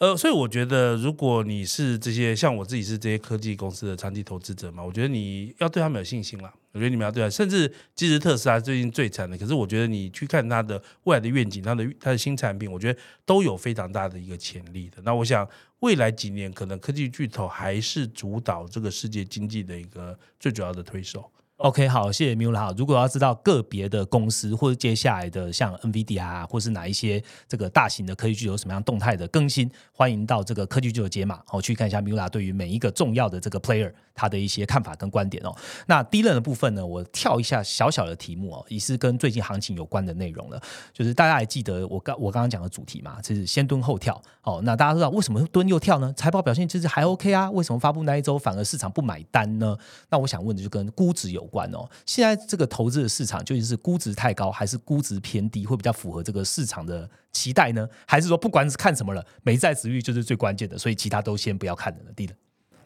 [0.00, 6.50] 呃，所以我觉得，如果你是这些像我自己是这些科技公司的长期投资者嘛，我觉得你要对他们有信心啦。
[6.72, 15.02] 我觉得你们要对他，甚至其实特斯拉最近最惨的，可是我觉得你去看它的未来的愿景，它的它的新产品，我觉得都有非常大的一个潜力的。
[15.04, 15.46] 那我想
[15.80, 21.30] 未来几年，可能科技巨头还是主导这个世界经济的一个最主要的推手。
[21.60, 22.74] OK，好，谢谢 Mula。
[22.74, 35.54] 如果要知道个别的公司或者接下来的像 NVIDIA 啊，或是哪一些这个大型的科技巨头有什么样动态的更新，欢迎到这个科技巨头解码，哦，去看一下 Mula 对于每一个重要的这个 player 他的一些看法跟观点哦。
[35.86, 40.58] 那第一轮的部分呢，我跳一下小小的题目哦，也是跟最近行情有关的内容了，
[40.94, 44.18] 就是大家还记得我刚我刚刚讲的主题嘛，就是先蹲后跳。
[44.42, 46.10] 哦，那大家知道为什么蹲又跳呢？
[46.16, 49.76] 财报表现其实还 OK 啊，为什么发布那一周反而市场不买单呢？
[50.08, 51.49] 那我想问的就跟估值有。
[51.50, 57.86] 管哦，现在这个投资的市场究竟是估值太高，还是估值偏低，会比较符合这个市场的期待呢？
[58.06, 62.10] 还是说不管是看什么了，美债值率就是最关键的，所以其他都先不要看了呢？
[62.16, 62.34] 低的。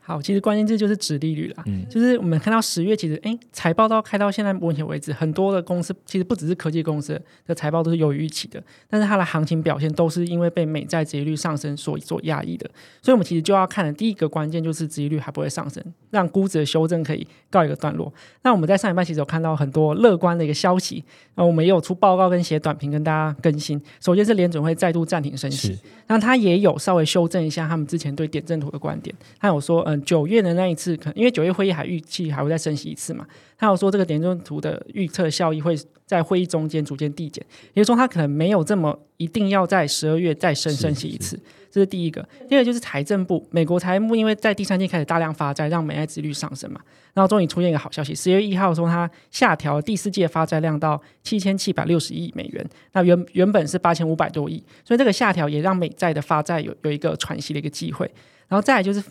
[0.07, 1.63] 好，其实关键字就是指利率啦。
[1.65, 12.71] 嗯，就是我们看到十月，其实哎，财报到开到现在目前为止，很多的公司其实不只是科技公司的财报都是优于预期的，但是它的行情表现都是因为被美债殖利率上升所所压抑的。
[13.01, 18.13] 所以，我们其实就要看的第一个关键就是殖利率还不会上升，让估值的修正可以告一个段落。
[18.43, 21.03] 那我们在上一半其实有看到很多乐观的一个消息，
[21.37, 23.81] 那我们也有出报告跟写短评跟大家更新。
[24.01, 25.79] 首先是联准会再度暂停升息，
[26.09, 30.03] 那他也有稍微修正一下他们之前对点阵图的观点，他有说，嗯。
[30.05, 33.27] 九月的那一次，可因为九月会议还预期还会再升息一次嘛？
[33.57, 41.41] 他有说这个点阵图的预测效益会在会议中间逐渐递减，也就是说他可能没有这么一定要在十二月再升升息一次。
[41.71, 42.27] 这是第一个。
[42.49, 46.81] 第二个就是财政部，美国财政部因为在第三季开始大量发债，让美债利率上升嘛，
[47.15, 58.09] 然后终于出现一个好消息，十月一号说它下调第四季发债量到七千七百六十亿美元，那原原本是八千五百多亿，所以这个下调也让美债的发债有有一个喘息的一个机会。
[58.47, 59.03] 然后再来就是。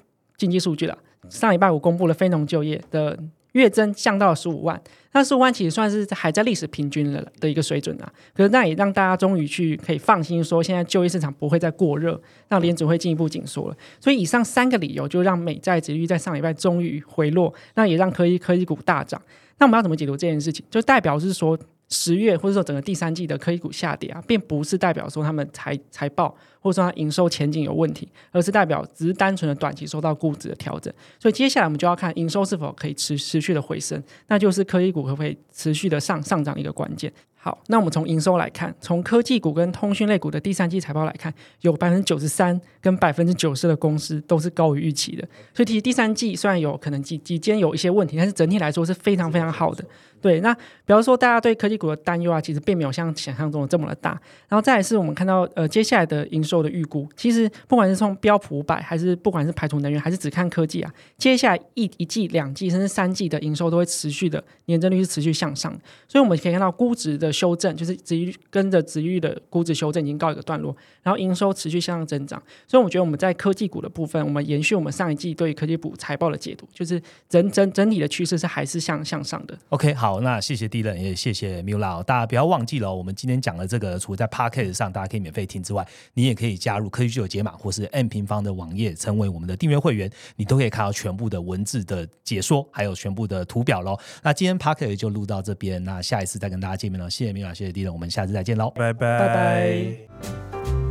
[0.43, 0.97] 经济数据了，
[1.29, 3.17] 上礼拜五公布了非农就业的
[3.53, 4.81] 月增降到了十五万，
[5.13, 8.11] 那十五万其实算是还在历史平均了的一个水准啊。
[8.35, 13.77] 可是那也让大家终于去可以放心说，现在就业市场不会再过热，让联储会进一步紧缩了。
[14.01, 19.21] 所以以上三个理由就让美债值率在上礼拜终于回落，那也让科技科技股大涨。
[19.59, 20.65] 那我们要怎么解读这件事情？
[20.69, 21.57] 就代表是说。
[21.93, 30.91] 十月或者说整个第三季的科技股下跌啊，并不是代表说他们财财报或者说它营收前景有问题，而是代表只是单纯的短期受到估值的调整。
[31.19, 37.13] 所以接下来我们就要看营收是否可以持持续的回升，那就是科技股可不可以持续的上上涨一个关键。
[37.45, 45.27] 好，那我们从营收来看，从科技股跟通讯类股的第三季财报来看，有百分之九十三跟百分之九十的公司都是高于预期的。
[45.53, 49.83] 所以其实第三季虽然有可能几几间有一些问题，但是整体来说是非常非常好的。
[50.21, 54.11] 对，那比方说大家对科技股的担忧啊，其实并没有像想象中的这么的大。
[54.47, 65.69] 然后再来是我们看到呃接下来的营收的预估，其实不管是从标普五百，还是不管是排除能源，还是只看科技啊，接下来一一季、两季甚至三季的营收都会持续的年增率是持续向上。
[66.07, 72.41] 所以我们可以看到估值的修正，就是值域跟着值域的估值修正已经告一个段落，然后营收持续向上增长。
[72.67, 79.57] 所以我觉得我们在科技股的部分，我们延续我们上一季对科技股财报的解读，就是整整整体的趋势是还是向向上的。
[79.69, 93.97] OK，好，那谢谢 D 人，也谢谢 Mula，、大家不要忘记了、我们今天讲的这个，除了在 Podcast 上大家可以免费听之外，你也可以加入科技巨有解码或是 M 平方的网页，成为我们的订阅会员，你都可以看到全部的文字的解说，还有全部的图表喽。
[94.21, 97.09] 那今天 Podcast 就录到这边，那下一次再跟大家见面了。
[97.09, 99.19] 谢谢谢密码谢谢 d 我们下次再见喽拜拜。
[99.19, 100.82] 拜拜。